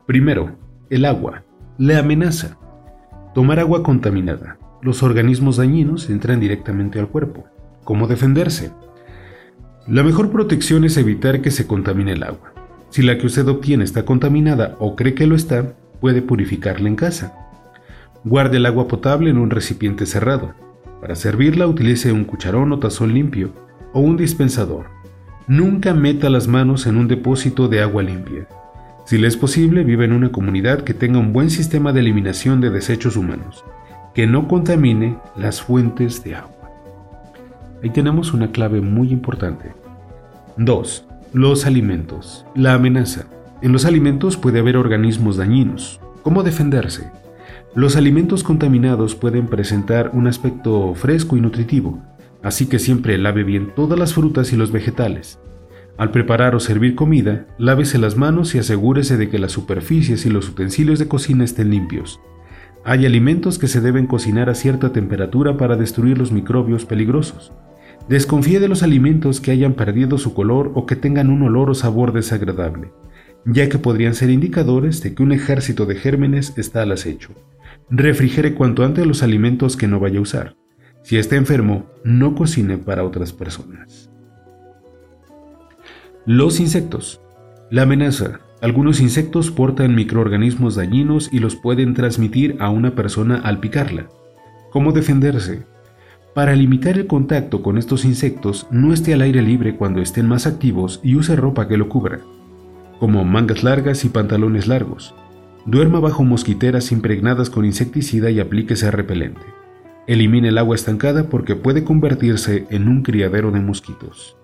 Primero, 0.05 0.57
el 0.89 1.05
agua. 1.05 1.43
La 1.77 1.99
amenaza. 1.99 2.57
Tomar 3.33 3.57
agua 3.59 3.83
contaminada. 3.83 4.57
Los 4.81 5.01
organismos 5.01 5.55
dañinos 5.57 6.09
entran 6.09 6.41
directamente 6.41 6.99
al 6.99 7.07
cuerpo. 7.07 7.45
¿Cómo 7.85 8.07
defenderse? 8.07 8.71
La 9.87 10.03
mejor 10.03 10.29
protección 10.29 10.83
es 10.83 10.97
evitar 10.97 11.41
que 11.41 11.51
se 11.51 11.67
contamine 11.67 12.11
el 12.11 12.23
agua. 12.23 12.53
Si 12.89 13.01
la 13.01 13.17
que 13.17 13.27
usted 13.27 13.47
obtiene 13.47 13.85
está 13.85 14.03
contaminada 14.03 14.75
o 14.79 14.97
cree 14.97 15.15
que 15.15 15.27
lo 15.27 15.35
está, 15.35 15.73
puede 16.01 16.21
purificarla 16.21 16.89
en 16.89 16.97
casa. 16.97 17.33
Guarde 18.25 18.57
el 18.57 18.65
agua 18.65 18.89
potable 18.89 19.29
en 19.29 19.37
un 19.37 19.51
recipiente 19.51 20.05
cerrado. 20.05 20.53
Para 20.99 21.15
servirla 21.15 21.65
utilice 21.65 22.11
un 22.11 22.25
cucharón 22.25 22.73
o 22.73 22.79
tazón 22.79 23.13
limpio 23.13 23.53
o 23.93 24.01
un 24.01 24.17
dispensador. 24.17 24.94
Nunca 25.47 25.93
meta 25.93 26.31
las 26.31 26.47
manos 26.47 26.87
en 26.87 26.97
un 26.97 27.07
depósito 27.07 27.67
de 27.67 27.79
agua 27.79 28.01
limpia. 28.01 28.47
Si 29.05 29.19
le 29.19 29.27
es 29.27 29.37
posible, 29.37 29.83
vive 29.83 30.05
en 30.05 30.13
una 30.13 30.31
comunidad 30.31 30.81
que 30.81 30.95
tenga 30.95 31.19
un 31.19 31.33
buen 31.33 31.51
sistema 31.51 31.93
de 31.93 31.99
eliminación 31.99 32.61
de 32.61 32.71
desechos 32.71 33.15
humanos, 33.15 33.63
que 34.15 34.25
no 34.25 34.47
contamine 34.47 35.19
las 35.35 35.61
fuentes 35.61 36.23
de 36.23 36.33
agua. 36.33 36.71
Ahí 37.83 37.91
tenemos 37.91 38.33
una 38.33 38.51
clave 38.51 38.81
muy 38.81 39.11
importante. 39.11 39.73
2. 40.57 41.05
Los 41.33 41.67
alimentos. 41.67 42.47
La 42.55 42.73
amenaza. 42.73 43.25
En 43.61 43.71
los 43.71 43.85
alimentos 43.85 44.37
puede 44.37 44.57
haber 44.57 44.77
organismos 44.77 45.37
dañinos. 45.37 45.99
¿Cómo 46.23 46.41
defenderse? 46.41 47.11
Los 47.75 47.95
alimentos 47.97 48.43
contaminados 48.43 49.13
pueden 49.13 49.45
presentar 49.45 50.09
un 50.13 50.25
aspecto 50.25 50.95
fresco 50.95 51.37
y 51.37 51.41
nutritivo, 51.41 52.01
así 52.45 52.67
que 52.67 52.77
siempre 52.77 53.17
lave 53.17 53.43
bien 53.43 53.73
todas 53.75 53.97
las 53.97 54.13
frutas 54.13 54.53
y 54.53 54.55
los 54.55 54.71
vegetales. 54.71 55.39
Al 55.97 56.11
preparar 56.11 56.53
o 56.53 56.59
servir 56.59 56.93
comida, 56.93 57.47
lávese 57.57 57.97
las 57.97 58.17
manos 58.17 58.53
y 58.53 58.59
asegúrese 58.59 59.17
de 59.17 59.29
que 59.29 59.39
las 59.39 59.51
superficies 59.51 60.27
y 60.27 60.29
los 60.29 60.47
utensilios 60.47 60.99
de 60.99 61.07
cocina 61.07 61.43
estén 61.43 61.71
limpios. 61.71 62.21
Hay 62.83 63.07
alimentos 63.07 63.57
que 63.57 63.67
se 63.67 63.81
deben 63.81 64.05
cocinar 64.05 64.51
a 64.51 64.53
cierta 64.53 64.93
temperatura 64.93 65.57
para 65.57 65.75
destruir 65.75 66.19
los 66.19 66.31
microbios 66.31 66.85
peligrosos. 66.85 67.51
Desconfíe 68.09 68.59
de 68.59 68.67
los 68.67 68.83
alimentos 68.83 69.41
que 69.41 69.49
hayan 69.49 69.73
perdido 69.73 70.19
su 70.19 70.35
color 70.35 70.71
o 70.75 70.85
que 70.85 70.95
tengan 70.95 71.31
un 71.31 71.41
olor 71.41 71.71
o 71.71 71.73
sabor 71.73 72.13
desagradable, 72.13 72.91
ya 73.43 73.69
que 73.69 73.79
podrían 73.79 74.13
ser 74.13 74.29
indicadores 74.29 75.01
de 75.01 75.15
que 75.15 75.23
un 75.23 75.31
ejército 75.31 75.87
de 75.87 75.95
gérmenes 75.95 76.53
está 76.57 76.83
al 76.83 76.91
acecho. 76.91 77.33
Refrigere 77.89 78.53
cuanto 78.53 78.85
antes 78.85 79.07
los 79.07 79.23
alimentos 79.23 79.75
que 79.75 79.87
no 79.87 79.99
vaya 79.99 80.19
a 80.19 80.21
usar. 80.21 80.55
Si 81.05 81.17
está 81.17 81.35
enfermo, 81.35 81.85
no 82.03 82.33
cocine 82.33 82.79
para 82.79 83.03
otras 83.03 83.31
personas. 83.31 84.09
Los 86.25 86.59
insectos. 86.59 87.21
La 87.69 87.83
amenaza. 87.83 88.39
Algunos 88.59 88.99
insectos 88.99 89.51
portan 89.51 89.93
microorganismos 89.93 90.73
dañinos 90.73 91.29
y 91.31 91.37
los 91.37 91.55
pueden 91.55 91.93
transmitir 91.93 92.57
a 92.59 92.71
una 92.71 92.95
persona 92.95 93.37
al 93.37 93.59
picarla. 93.59 94.07
¿Cómo 94.71 94.93
defenderse? 94.93 95.67
Para 96.33 96.55
limitar 96.55 96.97
el 96.97 97.05
contacto 97.05 97.61
con 97.61 97.77
estos 97.77 98.03
insectos, 98.03 98.65
no 98.71 98.91
esté 98.91 99.13
al 99.13 99.21
aire 99.21 99.43
libre 99.43 99.75
cuando 99.75 100.01
estén 100.01 100.27
más 100.27 100.47
activos 100.47 101.01
y 101.03 101.15
use 101.15 101.35
ropa 101.35 101.67
que 101.67 101.77
lo 101.77 101.87
cubra, 101.87 102.21
como 102.99 103.23
mangas 103.23 103.63
largas 103.63 104.05
y 104.05 104.09
pantalones 104.09 104.65
largos. 104.65 105.13
Duerma 105.67 105.99
bajo 105.99 106.23
mosquiteras 106.23 106.91
impregnadas 106.91 107.51
con 107.51 107.63
insecticida 107.63 108.31
y 108.31 108.39
aplíquese 108.39 108.89
repelente. 108.89 109.64
Elimine 110.07 110.49
el 110.49 110.57
agua 110.57 110.75
estancada 110.75 111.29
porque 111.29 111.55
puede 111.55 111.83
convertirse 111.83 112.67
en 112.69 112.87
un 112.87 113.01
criadero 113.01 113.51
de 113.51 113.59
mosquitos. 113.59 114.37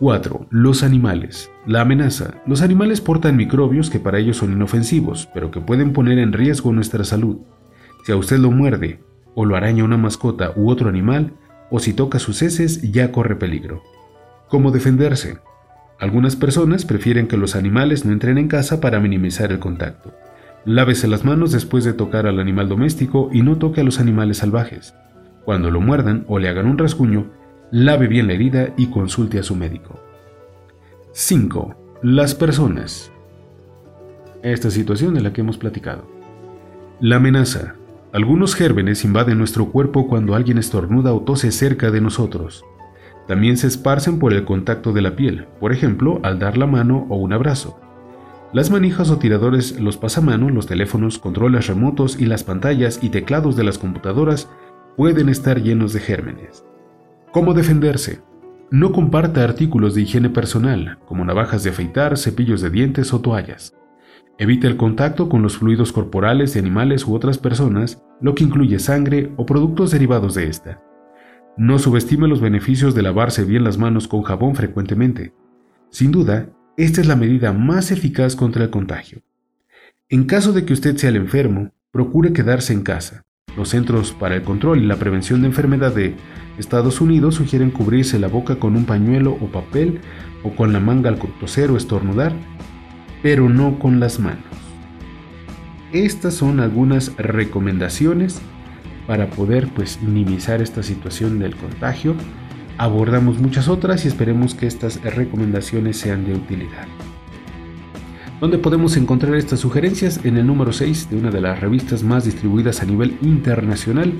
4. 0.00 0.46
Los 0.50 0.82
animales. 0.82 1.52
La 1.64 1.82
amenaza. 1.82 2.34
Los 2.44 2.62
animales 2.62 3.00
portan 3.00 3.36
microbios 3.36 3.90
que 3.90 4.00
para 4.00 4.18
ellos 4.18 4.38
son 4.38 4.52
inofensivos, 4.52 5.28
pero 5.32 5.52
que 5.52 5.60
pueden 5.60 5.92
poner 5.92 6.18
en 6.18 6.32
riesgo 6.32 6.72
nuestra 6.72 7.04
salud. 7.04 7.38
Si 8.04 8.10
a 8.10 8.16
usted 8.16 8.38
lo 8.38 8.50
muerde 8.50 8.98
o 9.36 9.44
lo 9.44 9.54
araña 9.54 9.84
una 9.84 9.96
mascota 9.96 10.52
u 10.56 10.68
otro 10.68 10.88
animal, 10.88 11.34
o 11.70 11.78
si 11.78 11.92
toca 11.92 12.18
sus 12.18 12.42
heces 12.42 12.82
ya 12.82 13.12
corre 13.12 13.36
peligro. 13.36 13.82
¿Cómo 14.48 14.72
defenderse? 14.72 15.38
Algunas 16.00 16.34
personas 16.34 16.84
prefieren 16.84 17.28
que 17.28 17.36
los 17.36 17.54
animales 17.54 18.04
no 18.04 18.12
entren 18.12 18.36
en 18.38 18.48
casa 18.48 18.80
para 18.80 18.98
minimizar 18.98 19.52
el 19.52 19.60
contacto. 19.60 20.12
Lávese 20.64 21.08
las 21.08 21.24
manos 21.24 21.50
después 21.50 21.82
de 21.84 21.92
tocar 21.92 22.26
al 22.26 22.38
animal 22.38 22.68
doméstico 22.68 23.30
y 23.32 23.42
no 23.42 23.58
toque 23.58 23.80
a 23.80 23.84
los 23.84 23.98
animales 23.98 24.38
salvajes. 24.38 24.94
Cuando 25.44 25.70
lo 25.70 25.80
muerdan 25.80 26.24
o 26.28 26.38
le 26.38 26.48
hagan 26.48 26.66
un 26.66 26.78
rasguño, 26.78 27.26
lave 27.72 28.06
bien 28.06 28.28
la 28.28 28.34
herida 28.34 28.72
y 28.76 28.86
consulte 28.86 29.40
a 29.40 29.42
su 29.42 29.56
médico. 29.56 30.00
5. 31.12 31.74
Las 32.02 32.36
personas. 32.36 33.10
Esta 34.42 34.70
situación 34.70 35.14
de 35.14 35.20
la 35.20 35.32
que 35.32 35.40
hemos 35.40 35.58
platicado. 35.58 36.06
La 37.00 37.16
amenaza, 37.16 37.74
algunos 38.12 38.54
gérmenes 38.54 39.04
invaden 39.04 39.38
nuestro 39.38 39.72
cuerpo 39.72 40.06
cuando 40.06 40.36
alguien 40.36 40.58
estornuda 40.58 41.12
o 41.12 41.22
tose 41.22 41.50
cerca 41.50 41.90
de 41.90 42.00
nosotros. 42.00 42.64
También 43.26 43.56
se 43.56 43.66
esparcen 43.66 44.18
por 44.20 44.32
el 44.32 44.44
contacto 44.44 44.92
de 44.92 45.02
la 45.02 45.16
piel, 45.16 45.46
por 45.58 45.72
ejemplo, 45.72 46.20
al 46.22 46.38
dar 46.38 46.56
la 46.56 46.66
mano 46.66 47.06
o 47.08 47.16
un 47.16 47.32
abrazo. 47.32 47.80
Las 48.52 48.70
manijas 48.70 49.10
o 49.10 49.18
tiradores, 49.18 49.80
los 49.80 49.96
pasamanos, 49.96 50.52
los 50.52 50.66
teléfonos, 50.66 51.18
controles 51.18 51.68
remotos 51.68 52.20
y 52.20 52.26
las 52.26 52.44
pantallas 52.44 52.98
y 53.02 53.08
teclados 53.08 53.56
de 53.56 53.64
las 53.64 53.78
computadoras 53.78 54.50
pueden 54.94 55.30
estar 55.30 55.62
llenos 55.62 55.94
de 55.94 56.00
gérmenes. 56.00 56.62
¿Cómo 57.32 57.54
defenderse? 57.54 58.20
No 58.70 58.92
comparta 58.92 59.42
artículos 59.42 59.94
de 59.94 60.02
higiene 60.02 60.28
personal, 60.28 60.98
como 61.06 61.24
navajas 61.24 61.64
de 61.64 61.70
afeitar, 61.70 62.18
cepillos 62.18 62.60
de 62.60 62.68
dientes 62.68 63.14
o 63.14 63.22
toallas. 63.22 63.74
Evite 64.36 64.66
el 64.66 64.76
contacto 64.76 65.30
con 65.30 65.40
los 65.40 65.56
fluidos 65.56 65.90
corporales 65.90 66.52
de 66.52 66.60
animales 66.60 67.06
u 67.06 67.14
otras 67.14 67.38
personas, 67.38 68.02
lo 68.20 68.34
que 68.34 68.44
incluye 68.44 68.78
sangre 68.78 69.32
o 69.38 69.46
productos 69.46 69.92
derivados 69.92 70.34
de 70.34 70.48
esta. 70.48 70.82
No 71.56 71.78
subestime 71.78 72.28
los 72.28 72.42
beneficios 72.42 72.94
de 72.94 73.02
lavarse 73.02 73.44
bien 73.44 73.64
las 73.64 73.78
manos 73.78 74.08
con 74.08 74.22
jabón 74.22 74.54
frecuentemente. 74.54 75.32
Sin 75.90 76.12
duda, 76.12 76.50
esta 76.84 77.00
es 77.00 77.06
la 77.06 77.14
medida 77.14 77.52
más 77.52 77.92
eficaz 77.92 78.34
contra 78.34 78.64
el 78.64 78.70
contagio. 78.70 79.22
En 80.08 80.24
caso 80.24 80.52
de 80.52 80.64
que 80.64 80.72
usted 80.72 80.96
sea 80.96 81.10
el 81.10 81.16
enfermo, 81.16 81.70
procure 81.92 82.32
quedarse 82.32 82.72
en 82.72 82.82
casa. 82.82 83.22
Los 83.56 83.68
Centros 83.68 84.10
para 84.10 84.34
el 84.34 84.42
Control 84.42 84.82
y 84.82 84.86
la 84.86 84.96
Prevención 84.96 85.42
de 85.42 85.46
Enfermedad 85.46 85.94
de 85.94 86.16
Estados 86.58 87.00
Unidos 87.00 87.36
sugieren 87.36 87.70
cubrirse 87.70 88.18
la 88.18 88.26
boca 88.26 88.56
con 88.56 88.74
un 88.74 88.84
pañuelo 88.84 89.30
o 89.40 89.46
papel 89.46 90.00
o 90.42 90.56
con 90.56 90.72
la 90.72 90.80
manga 90.80 91.08
al 91.08 91.20
toser 91.38 91.70
o 91.70 91.76
estornudar, 91.76 92.32
pero 93.22 93.48
no 93.48 93.78
con 93.78 94.00
las 94.00 94.18
manos. 94.18 94.42
Estas 95.92 96.34
son 96.34 96.58
algunas 96.58 97.16
recomendaciones 97.16 98.42
para 99.06 99.30
poder 99.30 99.68
pues 99.68 100.02
minimizar 100.02 100.60
esta 100.60 100.82
situación 100.82 101.38
del 101.38 101.54
contagio. 101.54 102.16
Abordamos 102.78 103.38
muchas 103.38 103.68
otras 103.68 104.04
y 104.04 104.08
esperemos 104.08 104.54
que 104.54 104.66
estas 104.66 105.02
recomendaciones 105.02 105.96
sean 105.96 106.24
de 106.24 106.34
utilidad. 106.34 106.86
¿Dónde 108.40 108.58
podemos 108.58 108.96
encontrar 108.96 109.36
estas 109.36 109.60
sugerencias? 109.60 110.20
En 110.24 110.36
el 110.36 110.46
número 110.46 110.72
6 110.72 111.10
de 111.10 111.16
una 111.16 111.30
de 111.30 111.40
las 111.40 111.60
revistas 111.60 112.02
más 112.02 112.24
distribuidas 112.24 112.82
a 112.82 112.86
nivel 112.86 113.16
internacional, 113.22 114.14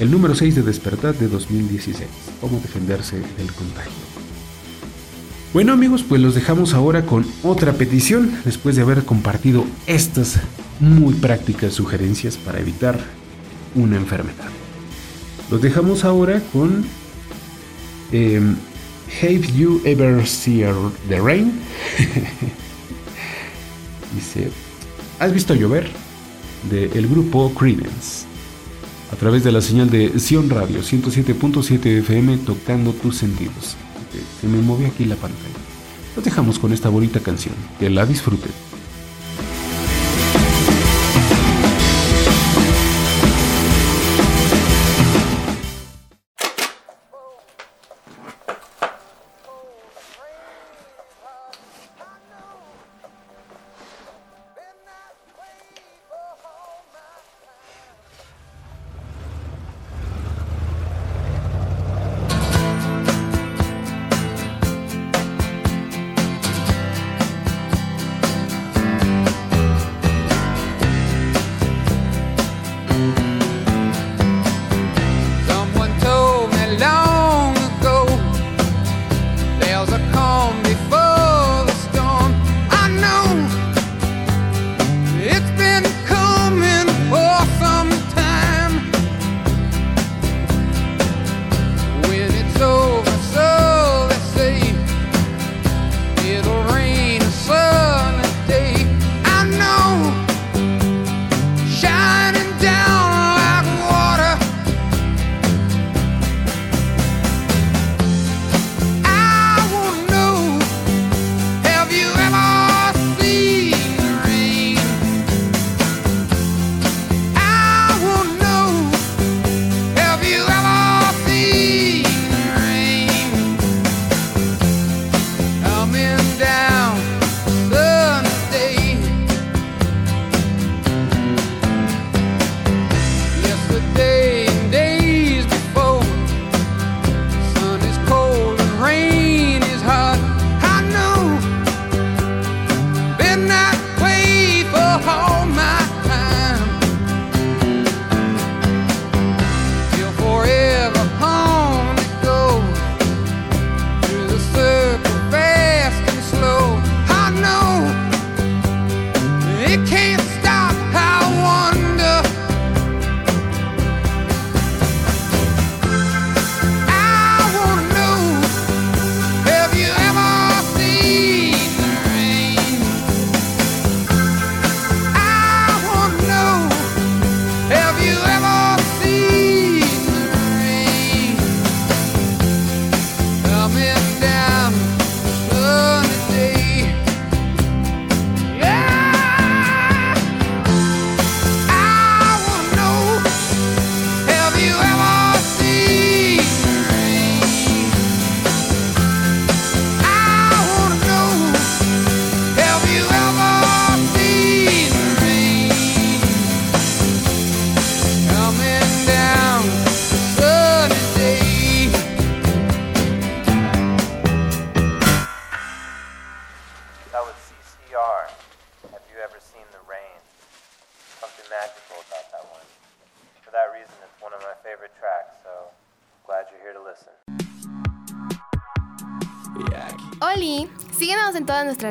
el 0.00 0.10
número 0.10 0.34
6 0.34 0.54
de 0.54 0.62
Despertar 0.62 1.14
de 1.14 1.28
2016. 1.28 2.08
Cómo 2.40 2.58
defenderse 2.60 3.16
del 3.16 3.52
contagio. 3.52 3.92
Bueno 5.52 5.72
amigos, 5.72 6.02
pues 6.02 6.20
los 6.22 6.34
dejamos 6.34 6.74
ahora 6.74 7.04
con 7.06 7.26
otra 7.42 7.74
petición 7.74 8.30
después 8.44 8.76
de 8.76 8.82
haber 8.82 9.04
compartido 9.04 9.64
estas 9.86 10.40
muy 10.80 11.14
prácticas 11.14 11.74
sugerencias 11.74 12.36
para 12.36 12.60
evitar 12.60 12.98
una 13.74 13.96
enfermedad. 13.96 14.48
Los 15.50 15.62
dejamos 15.62 16.04
ahora 16.04 16.40
con 16.52 16.84
em, 18.12 18.56
Have 19.22 19.46
You 19.56 19.80
Ever 19.84 20.26
Seen 20.26 20.92
the 21.08 21.20
Rain? 21.20 21.52
Dice, 24.14 24.50
¿has 25.18 25.32
visto 25.32 25.54
llover? 25.54 25.90
De 26.70 26.90
el 26.94 27.06
grupo 27.06 27.52
Credence. 27.54 28.26
A 29.12 29.16
través 29.16 29.44
de 29.44 29.52
la 29.52 29.60
señal 29.60 29.88
de 29.90 30.18
Sion 30.18 30.50
Radio 30.50 30.80
107.7 30.80 31.98
FM 32.00 32.38
tocando 32.38 32.92
tus 32.92 33.16
sentidos. 33.16 33.76
Se 34.40 34.48
me 34.48 34.60
movió 34.60 34.88
aquí 34.88 35.04
la 35.04 35.16
pantalla. 35.16 35.54
Los 36.16 36.24
dejamos 36.24 36.58
con 36.58 36.72
esta 36.72 36.88
bonita 36.88 37.20
canción. 37.20 37.54
Que 37.78 37.90
la 37.90 38.04
disfruten. 38.06 38.50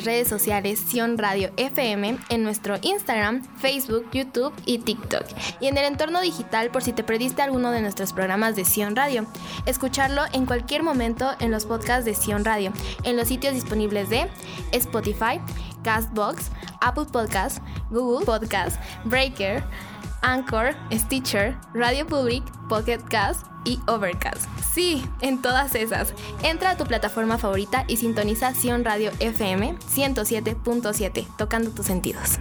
Redes 0.03 0.27
sociales, 0.27 0.79
Sion 0.79 1.17
Radio 1.17 1.51
FM, 1.57 2.17
en 2.29 2.43
nuestro 2.43 2.75
Instagram, 2.81 3.43
Facebook, 3.57 4.05
YouTube 4.11 4.53
y 4.65 4.79
TikTok. 4.79 5.23
Y 5.59 5.67
en 5.67 5.77
el 5.77 5.85
entorno 5.85 6.21
digital 6.21 6.71
por 6.71 6.83
si 6.83 6.91
te 6.91 7.03
perdiste 7.03 7.41
alguno 7.41 7.71
de 7.71 7.81
nuestros 7.81 8.13
programas 8.13 8.55
de 8.55 8.65
Sion 8.65 8.95
Radio. 8.95 9.25
Escucharlo 9.65 10.23
en 10.33 10.45
cualquier 10.45 10.83
momento 10.83 11.31
en 11.39 11.51
los 11.51 11.65
podcasts 11.65 12.05
de 12.05 12.15
Sion 12.15 12.43
Radio, 12.43 12.73
en 13.03 13.15
los 13.15 13.27
sitios 13.27 13.53
disponibles 13.53 14.09
de 14.09 14.27
Spotify, 14.71 15.39
Castbox, 15.83 16.49
Apple 16.81 17.05
Podcasts, 17.11 17.61
Google 17.91 18.25
Podcasts, 18.25 18.79
Breaker, 19.05 19.63
Anchor, 20.25 20.75
Stitcher, 20.91 21.55
Radio 21.75 22.07
Public, 22.07 22.43
Pocket 22.67 22.97
Cast 23.09 23.45
y 23.63 23.79
Overcast. 23.87 24.47
Sí, 24.73 25.05
en 25.21 25.39
todas 25.39 25.75
esas. 25.75 26.13
Entra 26.41 26.71
a 26.71 26.77
tu 26.77 26.85
plataforma 26.85 27.37
favorita 27.37 27.85
y 27.87 27.97
sintoniza 27.97 28.53
Sion 28.55 28.83
Radio 28.83 29.11
FM 29.19 29.77
107.7, 29.77 31.27
tocando 31.37 31.69
tus 31.69 31.85
sentidos. 31.85 32.39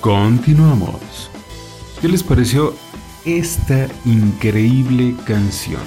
Continuamos. 0.00 1.30
¿Qué 2.00 2.08
les 2.08 2.22
pareció 2.22 2.74
esta 3.26 3.88
increíble 4.04 5.16
canción? 5.26 5.82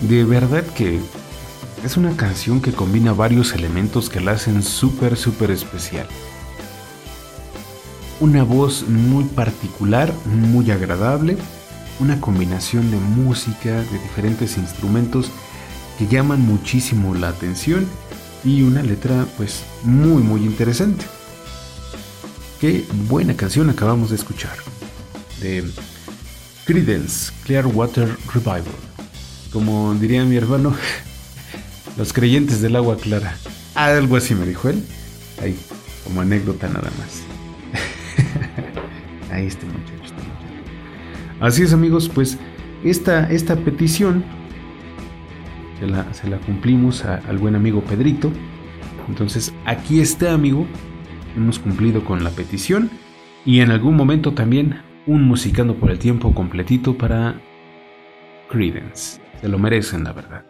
De 0.00 0.24
verdad 0.24 0.64
que 0.64 1.00
es 1.84 1.96
una 1.96 2.16
canción 2.16 2.60
que 2.60 2.72
combina 2.72 3.12
varios 3.12 3.52
elementos 3.52 4.10
que 4.10 4.20
la 4.20 4.32
hacen 4.32 4.62
súper, 4.62 5.16
súper 5.16 5.52
especial. 5.52 6.08
Una 8.18 8.42
voz 8.42 8.88
muy 8.88 9.24
particular, 9.24 10.12
muy 10.26 10.72
agradable, 10.72 11.36
una 12.00 12.20
combinación 12.20 12.90
de 12.90 12.96
música, 12.96 13.70
de 13.70 13.98
diferentes 14.02 14.58
instrumentos 14.58 15.30
que 15.98 16.08
llaman 16.08 16.40
muchísimo 16.40 17.14
la 17.14 17.28
atención 17.28 17.86
y 18.44 18.62
una 18.62 18.82
letra 18.82 19.24
pues 19.36 19.62
muy, 19.84 20.22
muy 20.22 20.44
interesante. 20.44 21.04
Qué 22.60 22.84
buena 23.08 23.36
canción 23.36 23.70
acabamos 23.70 24.10
de 24.10 24.16
escuchar. 24.16 24.56
De 25.40 25.64
Credence 26.64 27.32
Clearwater 27.44 28.16
Revival. 28.32 28.64
Como 29.52 29.94
diría 29.94 30.24
mi 30.24 30.36
hermano, 30.36 30.74
los 31.96 32.12
creyentes 32.12 32.60
del 32.60 32.76
agua 32.76 32.96
clara. 32.96 33.36
Algo 33.74 34.16
así 34.16 34.34
me 34.34 34.46
dijo 34.46 34.68
él. 34.68 34.82
Ahí, 35.42 35.56
como 36.04 36.20
anécdota 36.20 36.68
nada 36.68 36.90
más. 36.98 37.22
Ahí 39.30 39.46
este 39.46 39.66
muchacho, 39.66 39.92
este 40.04 40.14
muchacho. 40.14 41.40
Así 41.40 41.62
es 41.62 41.72
amigos, 41.72 42.08
pues 42.08 42.38
esta, 42.84 43.30
esta 43.30 43.56
petición 43.56 44.24
se 46.12 46.28
la, 46.28 46.38
cumplimos 46.38 47.04
al 47.04 47.38
buen 47.38 47.54
amigo 47.56 47.82
Pedrito. 47.82 48.30
Entonces 49.08 49.52
aquí 49.66 50.00
está 50.00 50.32
amigo, 50.32 50.66
hemos 51.36 51.58
cumplido 51.58 52.04
con 52.04 52.24
la 52.24 52.30
petición 52.30 52.90
y 53.44 53.60
en 53.60 53.70
algún 53.70 53.96
momento 53.96 54.32
también 54.32 54.80
un 55.06 55.22
musicando 55.22 55.76
por 55.76 55.90
el 55.90 55.98
tiempo 55.98 56.34
completito 56.34 56.96
para 56.96 57.40
Credence. 58.48 59.20
Se 59.40 59.48
lo 59.48 59.58
merecen, 59.58 60.04
la 60.04 60.12
verdad. 60.12 60.44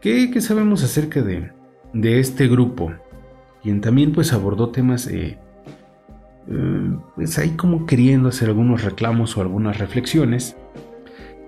¿Qué, 0.00 0.30
qué 0.30 0.40
sabemos 0.40 0.82
acerca 0.82 1.22
de, 1.22 1.52
de 1.92 2.20
este 2.20 2.48
grupo? 2.48 2.92
Quien 3.62 3.80
también 3.80 4.12
pues 4.12 4.32
abordó 4.32 4.70
temas, 4.70 5.06
eh, 5.06 5.38
eh, 6.48 6.96
pues 7.14 7.38
ahí 7.38 7.50
como 7.50 7.86
queriendo 7.86 8.28
hacer 8.28 8.48
algunos 8.48 8.82
reclamos 8.82 9.36
o 9.36 9.40
algunas 9.40 9.78
reflexiones. 9.78 10.56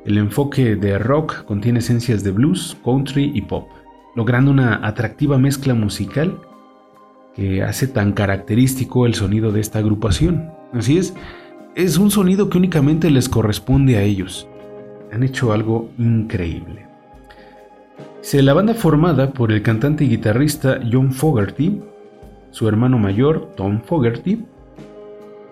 El 0.04 0.18
enfoque 0.18 0.76
de 0.76 0.98
rock 0.98 1.44
contiene 1.44 1.80
esencias 1.80 2.22
de 2.22 2.30
blues, 2.30 2.76
country 2.84 3.32
y 3.34 3.42
pop, 3.42 3.68
logrando 4.14 4.50
una 4.50 4.86
atractiva 4.86 5.38
mezcla 5.38 5.74
musical 5.74 6.38
que 7.34 7.62
hace 7.62 7.88
tan 7.88 8.12
característico 8.12 9.06
el 9.06 9.14
sonido 9.14 9.50
de 9.50 9.60
esta 9.60 9.80
agrupación. 9.80 10.52
Así 10.72 10.98
es, 10.98 11.14
es 11.74 11.98
un 11.98 12.10
sonido 12.10 12.48
que 12.48 12.58
únicamente 12.58 13.10
les 13.10 13.28
corresponde 13.28 13.96
a 13.96 14.02
ellos. 14.02 14.46
Han 15.12 15.22
hecho 15.22 15.52
algo 15.52 15.90
increíble. 15.98 16.86
Se 18.20 18.42
la 18.42 18.54
banda 18.54 18.74
formada 18.74 19.32
por 19.32 19.52
el 19.52 19.62
cantante 19.62 20.04
y 20.04 20.08
guitarrista 20.08 20.80
John 20.90 21.12
Fogerty, 21.12 21.82
su 22.50 22.68
hermano 22.68 22.98
mayor 22.98 23.52
Tom 23.56 23.80
Fogerty, 23.82 24.44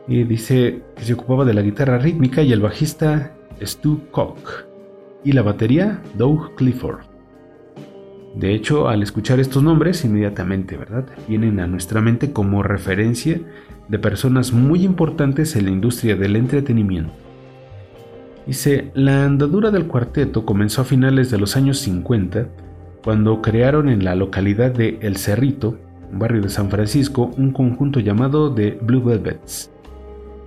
y 0.09 0.25
dice 0.25 0.83
que 0.97 1.05
se 1.05 1.13
ocupaba 1.15 1.45
de 1.45 1.55
la 1.55 1.63
guitarra 1.63 1.99
rítmica 1.99 2.43
y 2.43 2.53
el 2.53 2.61
bajista 2.61 3.33
Stu 3.61 4.09
Cock, 4.11 4.65
y 5.25 5.33
la 5.33 5.43
batería 5.43 6.01
Doug 6.15 6.55
Clifford. 6.55 7.01
De 8.35 8.55
hecho, 8.55 8.89
al 8.89 9.03
escuchar 9.03 9.41
estos 9.41 9.63
nombres, 9.63 10.05
inmediatamente, 10.05 10.77
¿verdad? 10.77 11.05
Vienen 11.29 11.61
a 11.61 11.67
nuestra 11.67 12.01
mente 12.01 12.33
como 12.33 12.63
referencia 12.63 13.41
de 13.89 13.99
personas 13.99 14.53
muy 14.53 14.85
importantes 14.85 15.57
en 15.57 15.67
la 15.67 15.71
industria 15.71 16.17
del 16.17 16.37
entretenimiento. 16.37 17.13
Dice, 18.47 18.91
la 18.95 19.25
andadura 19.25 19.71
del 19.71 19.87
cuarteto 19.87 20.45
comenzó 20.45 20.83
a 20.83 20.85
finales 20.85 21.31
de 21.31 21.39
los 21.39 21.57
años 21.57 21.79
50, 21.79 22.49
cuando 23.05 23.41
crearon 23.41 23.89
en 23.89 24.05
la 24.05 24.15
localidad 24.15 24.73
de 24.73 24.99
El 25.01 25.17
Cerrito, 25.17 25.79
un 26.11 26.19
barrio 26.19 26.43
de 26.43 26.49
San 26.49 26.69
Francisco, 26.69 27.31
un 27.37 27.53
conjunto 27.53 28.01
llamado 28.01 28.53
The 28.53 28.79
Blue 28.83 29.03
Velvets, 29.03 29.71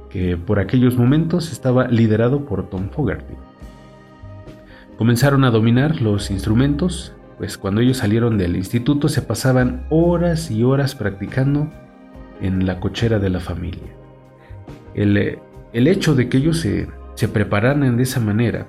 que 0.10 0.38
por 0.38 0.60
aquellos 0.60 0.98
momentos 0.98 1.52
estaba 1.52 1.88
liderado 1.88 2.46
por 2.46 2.70
Tom 2.70 2.90
Fogerty. 2.90 3.34
Comenzaron 4.98 5.44
a 5.44 5.52
dominar 5.52 6.02
los 6.02 6.32
instrumentos, 6.32 7.14
pues 7.38 7.58
cuando 7.58 7.82
ellos 7.82 7.98
salieron 7.98 8.38
del 8.38 8.56
instituto 8.56 9.10
se 9.10 9.22
pasaban 9.22 9.86
horas 9.90 10.52
y 10.52 10.64
horas 10.64 10.96
practicando 10.96 11.70
en 12.42 12.66
la 12.66 12.80
cochera 12.80 13.20
de 13.20 13.30
la 13.30 13.40
familia. 13.40 13.96
El, 14.94 15.18
eh, 15.18 15.40
el 15.74 15.88
hecho 15.88 16.16
de 16.16 16.30
que 16.30 16.38
ellos 16.38 16.60
se, 16.60 16.88
se 17.16 17.28
prepararan 17.28 17.98
de 17.98 18.04
esa 18.04 18.20
manera, 18.20 18.68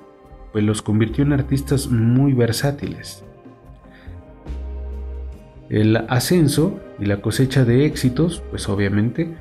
pues 0.51 0.63
los 0.63 0.81
convirtió 0.81 1.23
en 1.23 1.33
artistas 1.33 1.87
muy 1.87 2.33
versátiles. 2.33 3.23
El 5.69 5.97
ascenso 5.97 6.79
y 6.99 7.05
la 7.05 7.21
cosecha 7.21 7.65
de 7.65 7.85
éxitos, 7.85 8.41
pues 8.49 8.69
obviamente, 8.69 9.35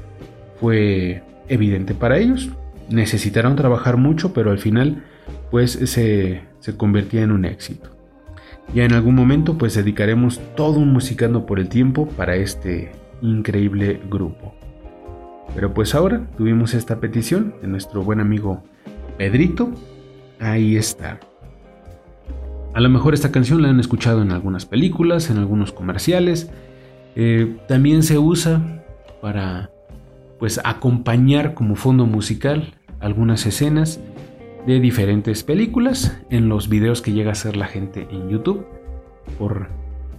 fue 0.61 1.22
evidente 1.49 1.95
para 1.95 2.18
ellos. 2.18 2.51
Necesitaron 2.91 3.57
trabajar 3.57 3.97
mucho, 3.97 4.33
pero 4.33 4.51
al 4.51 4.59
final, 4.59 5.05
pues 5.51 5.72
se, 5.72 6.43
se 6.59 6.77
convertía 6.77 7.22
en 7.22 7.31
un 7.31 7.45
éxito. 7.45 7.91
Ya 8.74 8.85
en 8.85 8.93
algún 8.93 9.14
momento, 9.14 9.57
pues 9.57 9.74
dedicaremos 9.74 10.41
todo 10.57 10.81
un 10.81 10.93
musicando 10.93 11.47
por 11.47 11.61
el 11.61 11.68
tiempo 11.68 12.09
para 12.09 12.35
este 12.35 12.91
increíble 13.22 14.00
grupo. 14.10 14.54
Pero 15.54 15.72
pues 15.72 15.94
ahora 15.94 16.26
tuvimos 16.36 16.74
esta 16.74 17.00
petición 17.00 17.54
de 17.62 17.68
nuestro 17.68 18.02
buen 18.02 18.20
amigo 18.20 18.62
Pedrito. 19.16 19.70
Ahí 20.38 20.76
está. 20.76 21.18
A 22.74 22.80
lo 22.80 22.90
mejor 22.90 23.14
esta 23.14 23.32
canción 23.32 23.62
la 23.62 23.70
han 23.70 23.80
escuchado 23.80 24.20
en 24.20 24.32
algunas 24.32 24.66
películas, 24.66 25.30
en 25.30 25.38
algunos 25.38 25.72
comerciales. 25.72 26.50
Eh, 27.14 27.56
también 27.68 28.02
se 28.02 28.18
usa 28.18 28.84
para 29.22 29.70
pues 30.38 30.60
acompañar 30.62 31.54
como 31.54 31.76
fondo 31.76 32.04
musical 32.04 32.74
algunas 33.00 33.46
escenas 33.46 34.00
de 34.66 34.80
diferentes 34.80 35.42
películas 35.42 36.20
en 36.28 36.48
los 36.48 36.68
videos 36.68 37.00
que 37.00 37.12
llega 37.12 37.30
a 37.30 37.32
hacer 37.32 37.56
la 37.56 37.66
gente 37.66 38.06
en 38.10 38.28
YouTube 38.28 38.66
por 39.38 39.68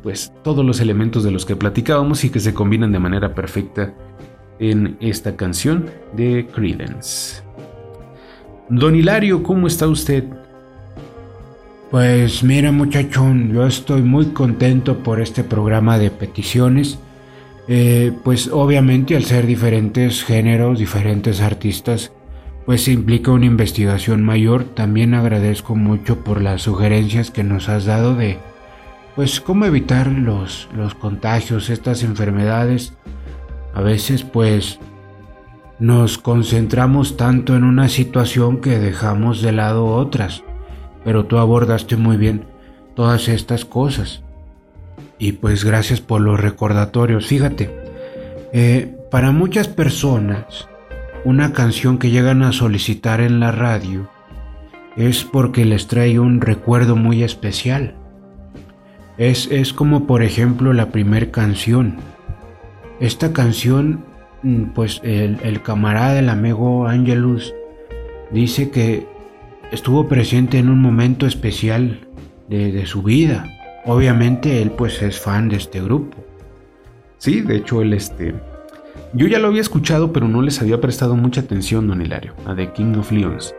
pues 0.04 0.32
todos 0.44 0.66
los 0.66 0.80
elementos 0.80 1.24
de 1.24 1.32
los 1.32 1.46
que 1.46 1.56
platicábamos 1.56 2.24
y 2.24 2.30
que 2.30 2.40
se 2.40 2.54
combinan 2.54 2.92
de 2.92 3.00
manera 3.00 3.34
perfecta 3.34 3.94
en 4.60 4.98
esta 5.00 5.36
canción 5.36 5.90
de 6.14 6.48
Credence. 6.54 7.42
Don 8.70 8.96
Hilario, 8.96 9.44
¿cómo 9.44 9.68
está 9.68 9.88
usted? 9.88 10.26
Pues 11.92 12.44
mira 12.44 12.72
muchachón, 12.74 13.54
yo 13.54 13.66
estoy 13.66 14.02
muy 14.02 14.28
contento 14.28 14.98
por 15.04 15.22
este 15.22 15.44
programa 15.44 15.98
de 15.98 16.12
peticiones. 16.12 17.00
Eh, 17.70 18.12
pues 18.24 18.50
obviamente 18.52 19.16
al 19.16 19.24
ser 19.26 19.46
diferentes 19.46 20.24
géneros, 20.24 20.80
diferentes 20.80 21.42
artistas, 21.42 22.12
pues 22.66 22.84
se 22.84 22.92
implica 22.92 23.32
una 23.32 23.46
investigación 23.46 24.24
mayor. 24.24 24.66
También 24.66 25.14
agradezco 25.14 25.76
mucho 25.76 26.24
por 26.26 26.42
las 26.42 26.64
sugerencias 26.64 27.32
que 27.32 27.44
nos 27.44 27.70
has 27.70 27.86
dado 27.86 28.16
de, 28.16 28.38
pues 29.18 29.42
cómo 29.42 29.66
evitar 29.66 30.08
los, 30.08 30.70
los 30.74 30.96
contagios, 30.96 31.70
estas 31.70 32.04
enfermedades. 32.04 32.94
A 33.74 33.82
veces 33.82 34.24
pues 34.24 34.80
nos 35.78 36.18
concentramos 36.18 37.18
tanto 37.18 37.58
en 37.58 37.66
una 37.66 37.90
situación 37.90 38.62
que 38.62 38.80
dejamos 38.80 39.42
de 39.42 39.52
lado 39.52 39.88
otras 39.88 40.44
pero 41.08 41.26
tú 41.26 41.38
abordaste 41.38 41.96
muy 41.96 42.18
bien 42.18 42.44
todas 42.94 43.30
estas 43.30 43.64
cosas. 43.64 44.24
Y 45.18 45.32
pues 45.32 45.64
gracias 45.64 46.02
por 46.02 46.20
los 46.20 46.38
recordatorios. 46.38 47.28
Fíjate, 47.28 47.74
eh, 48.52 48.94
para 49.10 49.32
muchas 49.32 49.70
personas, 49.70 50.68
una 51.24 51.54
canción 51.54 51.98
que 51.98 52.10
llegan 52.10 52.44
a 52.44 52.52
solicitar 52.52 53.22
en 53.22 53.40
la 53.40 53.54
radio 53.54 54.10
es 54.98 55.24
porque 55.24 55.64
les 55.64 55.88
trae 55.88 56.20
un 56.20 56.42
recuerdo 56.42 56.98
muy 56.98 57.24
especial. 57.24 57.96
Es, 59.18 59.50
es 59.52 59.74
como 59.74 60.06
por 60.06 60.22
ejemplo 60.22 60.74
la 60.74 60.92
primer 60.92 61.32
canción. 61.32 61.96
Esta 63.00 63.34
canción, 63.34 64.04
mm, 64.44 64.64
pues 64.76 65.02
el, 65.04 65.62
camarada, 65.64 66.20
el 66.20 66.30
amigo 66.30 66.88
Angelus, 66.88 67.54
dice 68.32 68.70
que 68.70 69.08
estuvo 69.72 70.08
presente 70.08 70.60
en 70.60 70.70
un 70.70 70.80
momento 70.80 71.26
especial 71.26 72.08
de, 72.48 72.72
de 72.72 72.86
su 72.86 73.04
vida. 73.04 73.46
obviamente 73.86 74.62
él 74.62 74.72
pues 74.72 75.02
es 75.02 75.20
fan 75.20 75.50
de 75.50 75.58
este 75.58 75.82
grupo. 75.82 76.18
Sí, 77.18 77.42
de 77.42 77.58
hecho 77.58 77.82
él 77.82 77.94
este... 77.94 78.36
Yo 79.14 79.28
ya 79.28 79.40
lo 79.40 79.48
había 79.48 79.62
escuchado, 79.62 80.12
pero 80.12 80.28
no 80.28 80.42
les 80.42 80.62
había 80.62 80.82
prestado 80.82 81.16
mucha 81.16 81.42
atención, 81.42 81.88
don 81.88 82.02
Hilario, 82.02 82.34
a 82.46 82.54
The 82.54 82.74
King 82.74 82.96
of 82.98 83.12
Leons. 83.12 83.56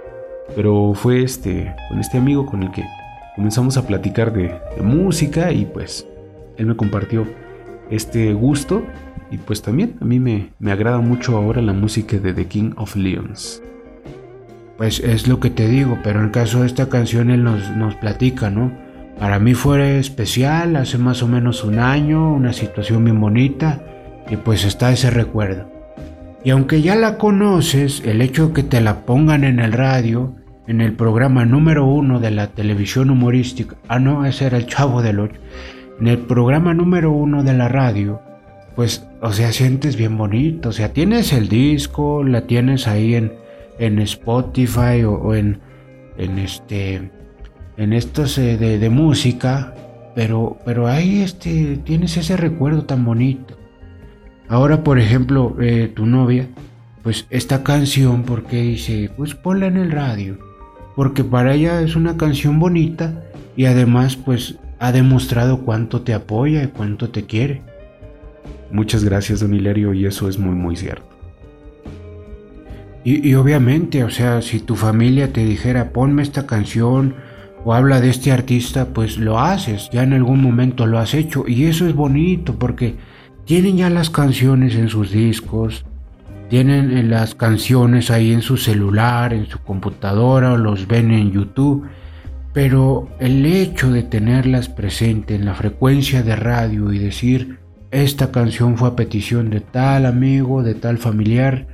Pero 0.54 0.92
fue 0.94 1.22
este, 1.22 1.74
con 1.88 1.98
este 1.98 2.18
amigo 2.18 2.44
con 2.44 2.62
el 2.62 2.70
que 2.70 2.84
comenzamos 3.38 3.76
a 3.76 3.86
platicar 3.86 4.32
de, 4.32 4.52
música 4.82 5.52
y 5.52 5.64
pues 5.64 6.08
él 6.56 6.66
me 6.66 6.74
compartió 6.74 7.24
este 7.88 8.32
gusto 8.32 8.82
y 9.30 9.38
pues 9.38 9.62
también 9.62 9.94
a 10.00 10.04
mí 10.04 10.18
me, 10.18 10.50
me 10.58 10.72
agrada 10.72 10.98
mucho 10.98 11.36
ahora 11.36 11.62
la 11.62 11.72
música 11.72 12.18
de 12.18 12.34
The 12.34 12.46
King 12.46 12.72
of 12.74 12.96
Leons. 12.96 13.62
Pues 14.76 14.98
es 14.98 15.28
lo 15.28 15.38
que 15.38 15.50
te 15.50 15.68
digo, 15.68 16.00
pero 16.02 16.18
en 16.18 16.26
el 16.26 16.30
caso 16.32 16.62
de 16.62 16.66
esta 16.66 16.88
canción 16.88 17.30
él 17.30 17.44
nos, 17.44 17.70
nos 17.76 17.94
platica, 17.94 18.50
¿no? 18.50 18.72
Para 19.20 19.38
mí 19.38 19.54
fue 19.54 20.00
especial, 20.00 20.74
hace 20.74 20.98
más 20.98 21.22
o 21.22 21.28
menos 21.28 21.62
un 21.62 21.78
año, 21.78 22.34
una 22.34 22.52
situación 22.52 23.04
bien 23.04 23.20
bonita, 23.20 23.84
y 24.28 24.36
pues 24.36 24.64
está 24.64 24.90
ese 24.90 25.10
recuerdo. 25.10 25.70
Y 26.42 26.50
aunque 26.50 26.82
ya 26.82 26.96
la 26.96 27.18
conoces, 27.18 28.02
el 28.04 28.20
hecho 28.20 28.48
de 28.48 28.54
que 28.54 28.62
te 28.64 28.80
la 28.80 29.02
pongan 29.02 29.44
en 29.44 29.60
el 29.60 29.70
radio, 29.70 30.34
en 30.68 30.80
el 30.82 30.92
programa 30.92 31.44
número 31.44 31.86
uno 31.86 32.20
de 32.20 32.30
la 32.30 32.48
televisión 32.48 33.10
humorística, 33.10 33.76
ah 33.88 33.98
no, 33.98 34.26
ese 34.26 34.46
era 34.46 34.58
el 34.58 34.66
Chavo 34.66 35.02
del 35.02 35.18
Ocho, 35.18 35.40
en 35.98 36.06
el 36.06 36.18
programa 36.18 36.74
número 36.74 37.10
uno 37.10 37.42
de 37.42 37.54
la 37.54 37.68
radio, 37.68 38.20
pues, 38.76 39.08
o 39.20 39.32
sea, 39.32 39.50
sientes 39.50 39.96
bien 39.96 40.16
bonito, 40.16 40.68
o 40.68 40.72
sea, 40.72 40.92
tienes 40.92 41.32
el 41.32 41.48
disco, 41.48 42.22
la 42.22 42.42
tienes 42.42 42.86
ahí 42.86 43.14
en, 43.14 43.32
en 43.78 43.98
Spotify 43.98 45.02
o, 45.04 45.34
en, 45.34 45.58
en 46.16 46.38
este, 46.38 47.10
en 47.76 47.92
estos 47.92 48.38
eh, 48.38 48.56
de, 48.56 48.78
de 48.78 48.90
música, 48.90 49.74
pero, 50.14 50.58
pero 50.64 50.86
ahí 50.86 51.22
este, 51.22 51.78
tienes 51.78 52.16
ese 52.16 52.36
recuerdo 52.36 52.84
tan 52.84 53.04
bonito. 53.04 53.56
Ahora, 54.48 54.84
por 54.84 54.98
ejemplo, 54.98 55.56
eh, 55.60 55.90
tu 55.94 56.06
novia, 56.06 56.46
pues 57.02 57.26
esta 57.30 57.62
canción, 57.62 58.22
porque 58.22 58.62
dice, 58.62 59.10
pues 59.16 59.34
ponla 59.34 59.66
en 59.66 59.76
el 59.76 59.90
radio, 59.90 60.38
porque 60.98 61.22
para 61.22 61.54
ella 61.54 61.80
es 61.80 61.94
una 61.94 62.16
canción 62.16 62.58
bonita 62.58 63.22
y 63.56 63.66
además, 63.66 64.16
pues 64.16 64.56
ha 64.80 64.90
demostrado 64.90 65.60
cuánto 65.60 66.00
te 66.00 66.12
apoya 66.12 66.64
y 66.64 66.66
cuánto 66.66 67.10
te 67.10 67.24
quiere. 67.24 67.62
Muchas 68.72 69.04
gracias, 69.04 69.38
don 69.38 69.54
Hilario, 69.54 69.94
y 69.94 70.06
eso 70.06 70.28
es 70.28 70.40
muy, 70.40 70.56
muy 70.56 70.74
cierto. 70.74 71.08
Y, 73.04 73.28
y 73.28 73.36
obviamente, 73.36 74.02
o 74.02 74.10
sea, 74.10 74.42
si 74.42 74.58
tu 74.58 74.74
familia 74.74 75.32
te 75.32 75.44
dijera, 75.44 75.92
ponme 75.92 76.20
esta 76.20 76.48
canción 76.48 77.14
o 77.64 77.74
habla 77.74 78.00
de 78.00 78.10
este 78.10 78.32
artista, 78.32 78.86
pues 78.86 79.18
lo 79.18 79.38
haces, 79.38 79.90
ya 79.92 80.02
en 80.02 80.14
algún 80.14 80.42
momento 80.42 80.84
lo 80.84 80.98
has 80.98 81.14
hecho, 81.14 81.44
y 81.46 81.66
eso 81.66 81.86
es 81.86 81.94
bonito 81.94 82.58
porque 82.58 82.96
tienen 83.44 83.76
ya 83.76 83.88
las 83.88 84.10
canciones 84.10 84.74
en 84.74 84.88
sus 84.88 85.12
discos, 85.12 85.84
tienen 86.48 86.96
eh, 86.96 87.02
las 87.02 87.34
canciones 87.34 88.10
ahí 88.10 88.32
en 88.32 88.42
su 88.42 88.56
celular, 88.56 89.32
en 89.32 89.46
su 89.46 89.58
computadora, 89.60 90.52
o 90.52 90.56
los 90.56 90.86
ven 90.86 91.10
en 91.10 91.30
YouTube, 91.30 91.86
pero 92.52 93.08
el 93.20 93.44
hecho 93.46 93.90
de 93.90 94.02
tenerlas 94.02 94.68
presente 94.68 95.34
en 95.34 95.44
la 95.44 95.54
frecuencia 95.54 96.22
de 96.22 96.36
radio 96.36 96.92
y 96.92 96.98
decir, 96.98 97.58
esta 97.90 98.32
canción 98.32 98.76
fue 98.76 98.88
a 98.88 98.96
petición 98.96 99.50
de 99.50 99.60
tal 99.60 100.06
amigo, 100.06 100.62
de 100.62 100.74
tal 100.74 100.98
familiar, 100.98 101.66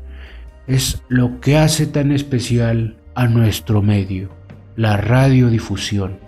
es 0.66 1.03
lo 1.09 1.41
que 1.41 1.57
hace 1.57 1.87
tan 1.87 2.12
especial 2.12 2.97
a 3.14 3.27
nuestro 3.29 3.83
medio, 3.83 4.31
la 4.77 4.97
radiodifusión. 4.97 6.18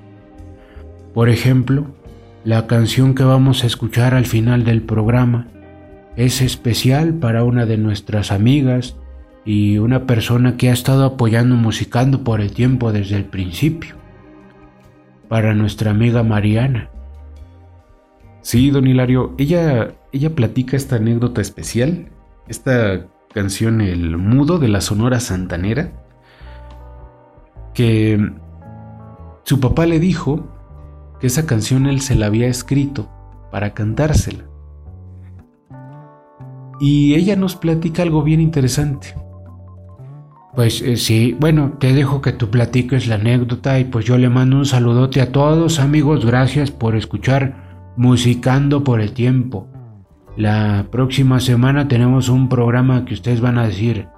Por 1.15 1.29
ejemplo, 1.29 1.95
la 2.45 2.67
canción 2.67 3.15
que 3.15 3.25
vamos 3.25 3.65
a 3.65 3.67
escuchar 3.67 4.15
al 4.15 4.27
final 4.27 4.65
del 4.65 4.83
programa 4.83 5.49
es 6.17 6.41
especial 6.41 7.15
para 7.15 7.45
una 7.45 7.67
de 7.67 7.77
nuestras 7.77 8.33
amigas 8.33 8.97
y 9.45 9.79
una 9.79 10.07
persona 10.07 10.57
que 10.57 10.71
ha 10.71 10.73
estado 10.73 11.05
apoyando 11.05 11.55
musicando 11.55 12.25
por 12.25 12.41
el 12.41 12.53
tiempo 12.53 12.93
desde 12.93 13.17
el 13.17 13.25
principio. 13.25 13.95
Para 15.29 15.55
nuestra 15.55 15.91
amiga 15.91 16.23
Mariana. 16.23 16.91
Sí, 18.41 18.71
don 18.71 18.87
Hilario, 18.87 19.35
ella, 19.39 19.95
ella 20.13 20.35
platica 20.35 20.77
esta 20.77 20.97
anécdota 20.97 21.41
especial, 21.41 22.09
esta 22.49 23.07
canción 23.35 23.81
El 23.81 24.17
Mudo 24.17 24.59
de 24.59 24.69
la 24.69 24.81
Sonora 24.81 25.21
Santanera, 25.21 25.93
que 27.75 28.33
su 29.43 29.61
papá 29.61 29.85
le 29.85 30.01
dijo 30.01 30.47
que 31.21 31.27
esa 31.27 31.45
canción 31.45 31.87
él 31.87 32.01
se 32.01 32.15
la 32.15 32.27
había 32.27 32.47
escrito 32.47 33.11
para 33.51 33.75
cantársela. 33.75 34.45
Y 36.81 37.15
ella 37.15 37.37
nos 37.37 37.57
platica 37.57 38.03
algo 38.03 38.23
bien 38.23 38.41
interesante. 38.41 39.15
Pues 40.57 40.81
eh, 40.81 40.97
sí, 40.97 41.37
bueno, 41.39 41.75
te 41.79 41.93
dejo 41.93 42.23
que 42.23 42.33
tú 42.33 42.49
platiques 42.49 43.07
la 43.09 43.17
anécdota 43.17 43.79
y 43.79 43.85
pues 43.85 44.07
yo 44.07 44.17
le 44.17 44.31
mando 44.31 44.57
un 44.57 44.65
saludote 44.65 45.21
a 45.21 45.31
todos 45.31 45.79
amigos, 45.79 46.25
gracias 46.25 46.71
por 46.71 46.97
escuchar 46.97 47.93
Musicando 47.99 48.83
por 48.83 49.03
el 49.03 49.13
Tiempo. 49.13 49.69
La 50.35 50.87
próxima 50.91 51.41
semana 51.41 51.89
tenemos 51.89 52.31
un 52.31 52.49
programa 52.49 53.05
que 53.05 53.13
ustedes 53.13 53.43
van 53.43 53.59
a 53.59 53.67
decir, 53.67 54.09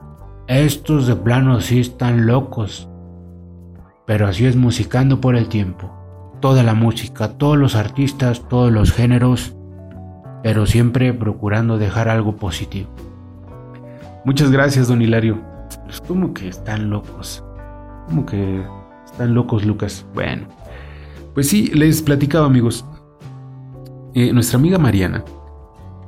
estos 0.47 1.09
de 1.09 1.17
plano 1.17 1.61
sí 1.61 1.81
están 1.81 2.27
locos. 2.27 2.89
Pero 4.07 4.29
así 4.29 4.47
es 4.47 4.55
Musicando 4.55 5.21
por 5.21 5.35
el 5.35 5.49
Tiempo. 5.49 5.93
Toda 6.41 6.63
la 6.63 6.75
música, 6.75 7.37
todos 7.37 7.59
los 7.59 7.75
artistas, 7.75 8.49
todos 8.49 8.73
los 8.73 8.93
géneros, 8.93 9.58
pero 10.43 10.67
siempre 10.67 11.13
procurando 11.13 11.79
dejar 11.79 12.09
algo 12.09 12.37
positivo. 12.37 12.89
Muchas 14.25 14.51
gracias, 14.51 14.89
don 14.89 15.03
Hilario. 15.03 15.41
Es 15.89 16.01
como 16.01 16.35
que 16.35 16.49
están 16.49 16.91
locos. 16.91 17.43
Como 18.07 18.27
que 18.27 18.63
están 19.05 19.35
locos, 19.35 19.65
Lucas. 19.65 20.05
Bueno, 20.15 20.47
pues 21.35 21.49
sí, 21.49 21.69
les 21.69 22.03
platicaba, 22.03 22.47
amigos. 22.47 22.85
Eh, 24.15 24.33
nuestra 24.33 24.59
amiga 24.59 24.79
Mariana 24.79 25.25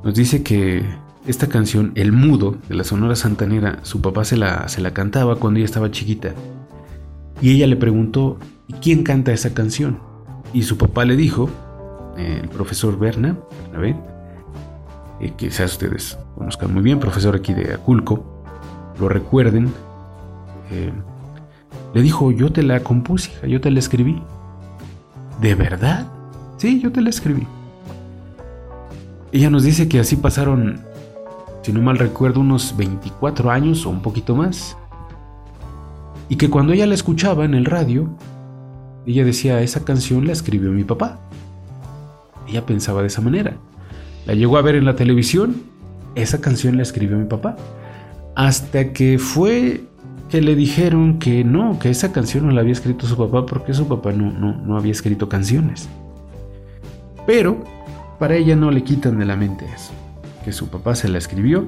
nos 0.03 0.15
dice 0.15 0.43
que 0.43 0.83
esta 1.27 1.47
canción, 1.47 1.91
El 1.95 2.11
Mudo, 2.11 2.57
de 2.67 2.75
la 2.75 2.83
Sonora 2.83 3.15
Santanera, 3.15 3.79
su 3.83 4.01
papá 4.01 4.25
se 4.25 4.37
la, 4.37 4.67
se 4.67 4.81
la 4.81 4.91
cantaba 4.91 5.35
cuando 5.35 5.59
ella 5.59 5.65
estaba 5.65 5.91
chiquita. 5.91 6.33
Y 7.41 7.55
ella 7.55 7.67
le 7.67 7.75
preguntó, 7.75 8.37
¿y 8.67 8.73
quién 8.73 9.03
canta 9.03 9.31
esa 9.31 9.53
canción? 9.53 9.99
Y 10.53 10.63
su 10.63 10.77
papá 10.77 11.05
le 11.05 11.15
dijo, 11.15 11.49
eh, 12.17 12.39
el 12.43 12.49
profesor 12.49 12.99
Berna, 12.99 13.37
Bernabé, 13.63 13.95
eh, 15.21 15.33
quizás 15.35 15.73
ustedes 15.73 16.17
conozcan 16.35 16.73
muy 16.73 16.81
bien, 16.81 16.99
profesor 16.99 17.35
aquí 17.35 17.53
de 17.53 17.73
Aculco, 17.73 18.43
lo 18.99 19.07
recuerden, 19.07 19.71
eh, 20.71 20.91
le 21.93 22.01
dijo, 22.01 22.31
yo 22.31 22.51
te 22.51 22.63
la 22.63 22.79
compuse, 22.79 23.31
hija, 23.31 23.47
yo 23.47 23.61
te 23.61 23.69
la 23.69 23.79
escribí. 23.79 24.21
¿De 25.41 25.55
verdad? 25.55 26.07
Sí, 26.57 26.79
yo 26.79 26.91
te 26.91 27.01
la 27.01 27.09
escribí. 27.09 27.45
Ella 29.31 29.49
nos 29.49 29.63
dice 29.63 29.87
que 29.87 29.99
así 29.99 30.15
pasaron, 30.15 30.81
si 31.61 31.71
no 31.71 31.81
mal 31.81 31.97
recuerdo, 31.97 32.39
unos 32.39 32.75
24 32.77 33.51
años 33.51 33.85
o 33.85 33.89
un 33.89 34.01
poquito 34.01 34.35
más. 34.35 34.77
Y 36.29 36.35
que 36.37 36.49
cuando 36.49 36.73
ella 36.73 36.87
la 36.87 36.95
escuchaba 36.95 37.45
en 37.45 37.53
el 37.53 37.65
radio, 37.65 38.09
ella 39.05 39.25
decía, 39.25 39.61
esa 39.61 39.83
canción 39.83 40.25
la 40.25 40.33
escribió 40.33 40.71
mi 40.71 40.83
papá. 40.83 41.19
Ella 42.47 42.65
pensaba 42.65 43.01
de 43.01 43.07
esa 43.07 43.21
manera. 43.21 43.57
La 44.25 44.33
llegó 44.33 44.57
a 44.57 44.61
ver 44.61 44.75
en 44.75 44.85
la 44.85 44.95
televisión, 44.95 45.55
esa 46.15 46.41
canción 46.41 46.77
la 46.77 46.83
escribió 46.83 47.17
mi 47.17 47.25
papá. 47.25 47.55
Hasta 48.35 48.93
que 48.93 49.19
fue 49.19 49.83
que 50.29 50.41
le 50.41 50.55
dijeron 50.55 51.19
que 51.19 51.43
no, 51.43 51.77
que 51.79 51.89
esa 51.89 52.13
canción 52.13 52.47
no 52.47 52.51
la 52.53 52.61
había 52.61 52.73
escrito 52.73 53.05
su 53.05 53.17
papá 53.17 53.45
porque 53.45 53.73
su 53.73 53.87
papá 53.87 54.13
no, 54.13 54.31
no, 54.31 54.55
no 54.55 54.77
había 54.77 54.91
escrito 54.91 55.27
canciones. 55.27 55.89
Pero 57.27 57.63
para 58.19 58.35
ella 58.35 58.55
no 58.55 58.71
le 58.71 58.83
quitan 58.83 59.19
de 59.19 59.25
la 59.25 59.35
mente 59.35 59.65
eso, 59.65 59.91
que 60.45 60.53
su 60.53 60.69
papá 60.69 60.95
se 60.95 61.09
la 61.09 61.17
escribió 61.17 61.65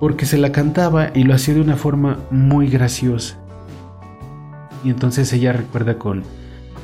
porque 0.00 0.26
se 0.26 0.38
la 0.38 0.52
cantaba 0.52 1.10
y 1.14 1.24
lo 1.24 1.34
hacía 1.34 1.54
de 1.54 1.60
una 1.60 1.76
forma 1.76 2.18
muy 2.30 2.68
graciosa. 2.68 3.36
Y 4.82 4.90
entonces 4.90 5.32
ella 5.32 5.52
recuerda 5.52 5.98
con 5.98 6.22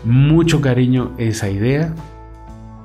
mucho 0.05 0.61
cariño 0.61 1.13
esa 1.19 1.51
idea 1.51 1.93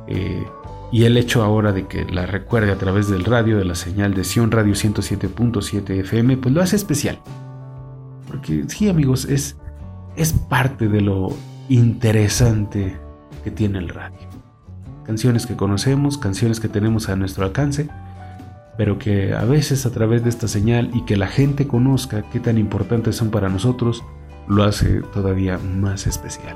eh, 0.08 0.44
y 0.92 1.04
el 1.04 1.18
hecho 1.18 1.44
ahora 1.44 1.72
de 1.72 1.88
que 1.88 2.06
la 2.06 2.26
recuerde 2.26 2.72
a 2.72 2.78
través 2.78 3.10
del 3.10 3.26
radio, 3.26 3.58
de 3.58 3.66
la 3.66 3.76
señal 3.76 4.14
de 4.14 4.24
Sion 4.24 4.52
Radio 4.52 4.74
107.7 4.74 6.00
FM, 6.00 6.38
pues 6.38 6.54
lo 6.54 6.62
hace 6.62 6.76
especial. 6.76 7.20
Porque 8.28 8.66
sí, 8.68 8.90
amigos, 8.90 9.26
es, 9.26 9.58
es 10.16 10.34
parte 10.34 10.88
de 10.88 11.02
lo 11.02 11.30
interesante 11.70 12.98
que 13.44 13.52
tiene 13.52 13.80
el 13.80 13.90
radio. 13.90 14.18
Canciones 15.04 15.46
que 15.46 15.56
conocemos, 15.56 16.18
canciones 16.18 16.60
que 16.60 16.68
tenemos 16.68 17.10
a 17.10 17.16
nuestro 17.16 17.46
alcance, 17.46 17.90
pero 18.78 18.98
que 18.98 19.34
a 19.34 19.46
veces 19.46 19.86
a 19.86 19.92
través 19.92 20.24
de 20.24 20.30
esta 20.30 20.48
señal 20.48 20.90
y 20.94 21.06
que 21.06 21.18
la 21.18 21.28
gente 21.28 21.68
conozca 21.68 22.24
qué 22.32 22.40
tan 22.40 22.58
importantes 22.58 23.16
son 23.16 23.30
para 23.30 23.50
nosotros, 23.50 24.04
lo 24.48 24.64
hace 24.64 25.02
todavía 25.14 25.58
más 25.58 26.08
especial. 26.08 26.56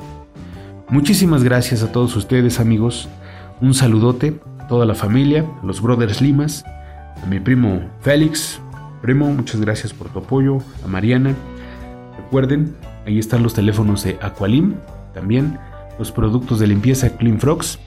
Muchísimas 0.90 1.44
gracias 1.44 1.84
a 1.84 1.92
todos 1.92 2.16
ustedes 2.16 2.60
amigos. 2.60 3.08
Un 3.62 3.74
saludote 3.74 4.40
a 4.60 4.68
toda 4.68 4.86
la 4.86 4.96
familia, 4.96 5.46
a 5.62 5.66
los 5.66 5.82
brothers 5.82 6.22
Limas, 6.22 6.64
a 7.22 7.26
mi 7.26 7.40
primo 7.40 7.82
Félix. 8.00 8.62
Primo, 9.02 9.32
muchas 9.32 9.60
gracias 9.60 9.94
por 9.94 10.10
tu 10.10 10.20
apoyo. 10.20 10.60
A 10.84 10.88
Mariana. 10.88 11.36
Recuerden, 12.18 12.76
ahí 13.06 13.20
están 13.20 13.44
los 13.44 13.54
teléfonos 13.54 14.04
de 14.04 14.18
Aqualim. 14.22 14.76
También 15.14 15.58
los 15.98 16.12
productos 16.12 16.60
de 16.60 16.68
limpieza 16.68 17.18
Clean 17.18 17.40
Frogs. 17.40 17.80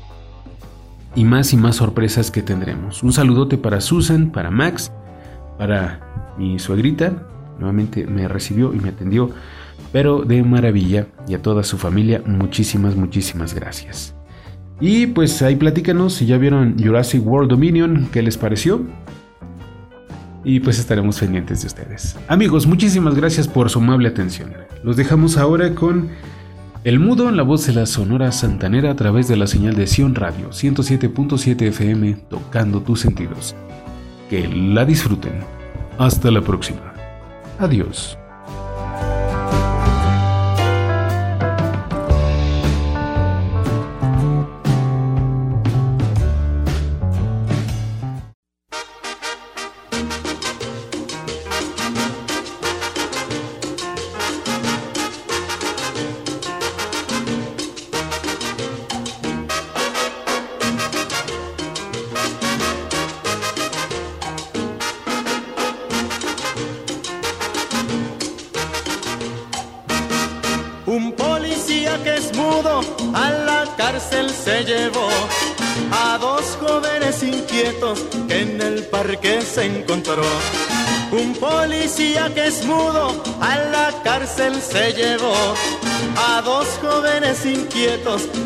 Y 1.15 1.25
más 1.25 1.53
y 1.53 1.57
más 1.57 1.77
sorpresas 1.77 2.31
que 2.31 2.43
tendremos. 2.43 3.03
Un 3.03 3.13
saludote 3.13 3.59
para 3.59 3.81
Susan, 3.81 4.31
para 4.31 4.51
Max, 4.51 4.93
para 5.59 6.01
mi 6.39 6.59
suegrita. 6.59 7.13
Nuevamente 7.59 8.07
me 8.07 8.29
recibió 8.29 8.75
y 8.75 8.81
me 8.81 8.89
atendió, 8.91 9.31
pero 9.93 10.23
de 10.23 10.43
maravilla. 10.43 11.07
Y 11.29 11.35
a 11.35 11.43
toda 11.43 11.65
su 11.65 11.79
familia, 11.79 12.23
muchísimas, 12.27 12.97
muchísimas 12.97 13.55
gracias. 13.55 14.15
Y 14.81 15.07
pues 15.07 15.41
ahí 15.43 15.57
platícanos 15.57 16.15
si 16.15 16.27
ya 16.27 16.39
vieron 16.39 16.77
Jurassic 16.79 17.25
World 17.25 17.51
Dominion, 17.51 18.09
¿qué 18.13 18.23
les 18.23 18.37
pareció? 18.37 18.85
Y 20.45 20.61
pues 20.61 20.79
estaremos 20.79 21.21
pendientes 21.21 21.61
de 21.61 21.69
ustedes. 21.69 22.17
Amigos, 22.29 22.67
muchísimas 22.67 23.15
gracias 23.15 23.47
por 23.47 23.71
su 23.71 23.79
amable 23.79 24.09
atención. 24.09 24.53
Los 24.83 24.97
dejamos 24.97 25.37
ahora 25.37 25.75
con 25.75 26.09
El 26.83 26.99
Mudo 26.99 27.29
en 27.29 27.37
la 27.37 27.45
voz 27.45 27.67
de 27.67 27.75
la 27.75 27.87
Sonora 27.87 28.33
Santanera 28.33 28.91
a 28.91 28.97
través 28.97 29.29
de 29.29 29.37
la 29.37 29.47
señal 29.47 29.75
de 29.77 29.87
Sion 29.87 30.17
Radio 30.17 30.51
107.7 30.51 31.63
FM, 31.69 32.15
tocando 32.29 32.83
tus 32.83 33.01
sentidos. 33.01 33.55
Que 34.29 34.49
la 34.49 34.85
disfruten. 34.85 35.35
Hasta 35.99 36.31
la 36.31 36.41
próxima. 36.41 36.93
Adiós. 37.61 38.19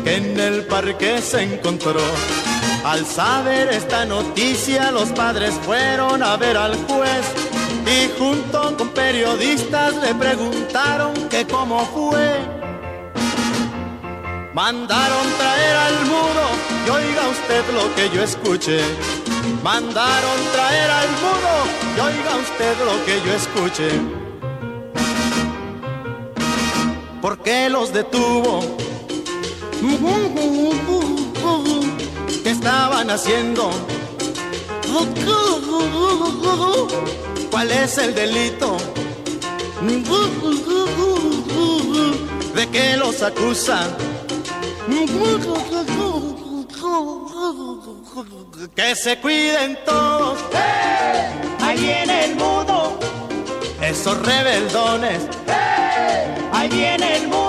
Que 0.03 0.15
en 0.15 0.39
el 0.39 0.65
parque 0.65 1.21
se 1.21 1.43
encontró. 1.43 2.01
Al 2.83 3.05
saber 3.05 3.69
esta 3.71 4.03
noticia 4.03 4.91
los 4.91 5.09
padres 5.09 5.53
fueron 5.63 6.23
a 6.23 6.37
ver 6.37 6.57
al 6.57 6.75
juez 6.87 7.23
y 7.85 8.09
junto 8.17 8.75
con 8.75 8.89
periodistas 8.89 9.95
le 9.97 10.15
preguntaron 10.15 11.13
que 11.29 11.45
cómo 11.45 11.85
fue. 11.85 12.39
Mandaron 14.55 15.27
traer 15.37 15.75
al 15.75 16.05
mudo 16.05 16.45
y 16.87 16.89
oiga 16.89 17.27
usted 17.29 17.63
lo 17.75 17.93
que 17.93 18.09
yo 18.09 18.23
escuché. 18.23 18.79
Mandaron 19.61 20.39
traer 20.51 20.89
al 20.89 21.09
mudo 21.21 21.53
y 21.95 21.99
oiga 21.99 22.35
usted 22.37 22.75
lo 22.83 23.05
que 23.05 23.21
yo 23.23 23.33
escuché. 23.33 23.91
¿Por 27.21 27.37
qué 27.43 27.69
los 27.69 27.93
detuvo? 27.93 28.86
¿Qué 32.43 32.49
estaban 32.49 33.09
haciendo? 33.11 33.69
¿Cuál 37.51 37.71
es 37.71 37.97
el 37.97 38.15
delito? 38.15 38.77
¿De 42.55 42.67
qué 42.69 42.97
los 42.97 43.21
acusan? 43.21 43.95
Que 48.75 48.95
se 48.95 49.19
cuiden 49.19 49.77
todos. 49.85 50.39
Ahí 51.61 51.77
viene 51.79 52.25
el 52.25 52.35
mudo. 52.35 52.97
Esos 53.81 54.17
rebeldones. 54.25 55.21
Ahí 56.51 56.69
viene 56.69 57.17
el 57.17 57.27
mudo. 57.27 57.46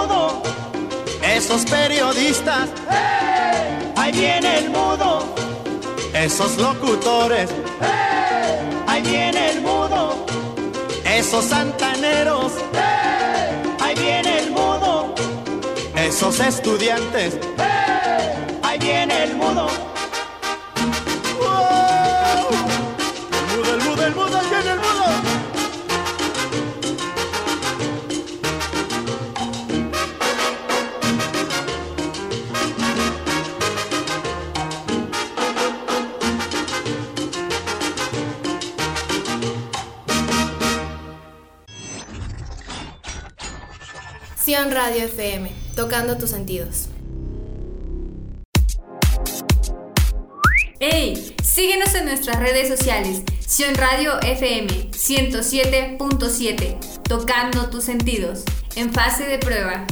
Esos 1.39 1.65
periodistas. 1.67 2.69
Ahí 3.95 4.11
viene 4.11 4.59
el 4.59 4.71
mudo. 4.71 5.25
Esos 6.13 6.57
locutores. 6.59 7.49
Ahí 8.89 9.03
viene 9.03 9.53
el 9.53 9.61
mudo. 9.63 10.27
Esos 11.05 11.45
santaneros. 11.45 12.55
Ahí 13.81 13.95
viene 13.95 14.41
el 14.41 14.51
mudo. 14.51 15.15
Esos 15.95 16.41
estudiantes. 16.41 17.39
Ahí 18.65 18.81
viene 18.81 19.23
el 19.23 19.37
mudo. 19.37 19.88
Sion 44.59 44.73
Radio 44.73 45.05
FM, 45.05 45.53
tocando 45.77 46.19
tus 46.19 46.31
sentidos. 46.31 46.89
¡Hey! 50.81 51.37
Síguenos 51.45 51.95
en 51.95 52.07
nuestras 52.07 52.41
redes 52.41 52.67
sociales. 52.67 53.23
Sion 53.47 53.77
Radio 53.77 54.21
FM 54.21 54.91
107.7, 54.91 56.77
tocando 57.05 57.71
tus 57.71 57.85
sentidos, 57.85 58.43
en 58.75 58.93
fase 58.93 59.27
de 59.27 59.39
prueba. 59.39 59.87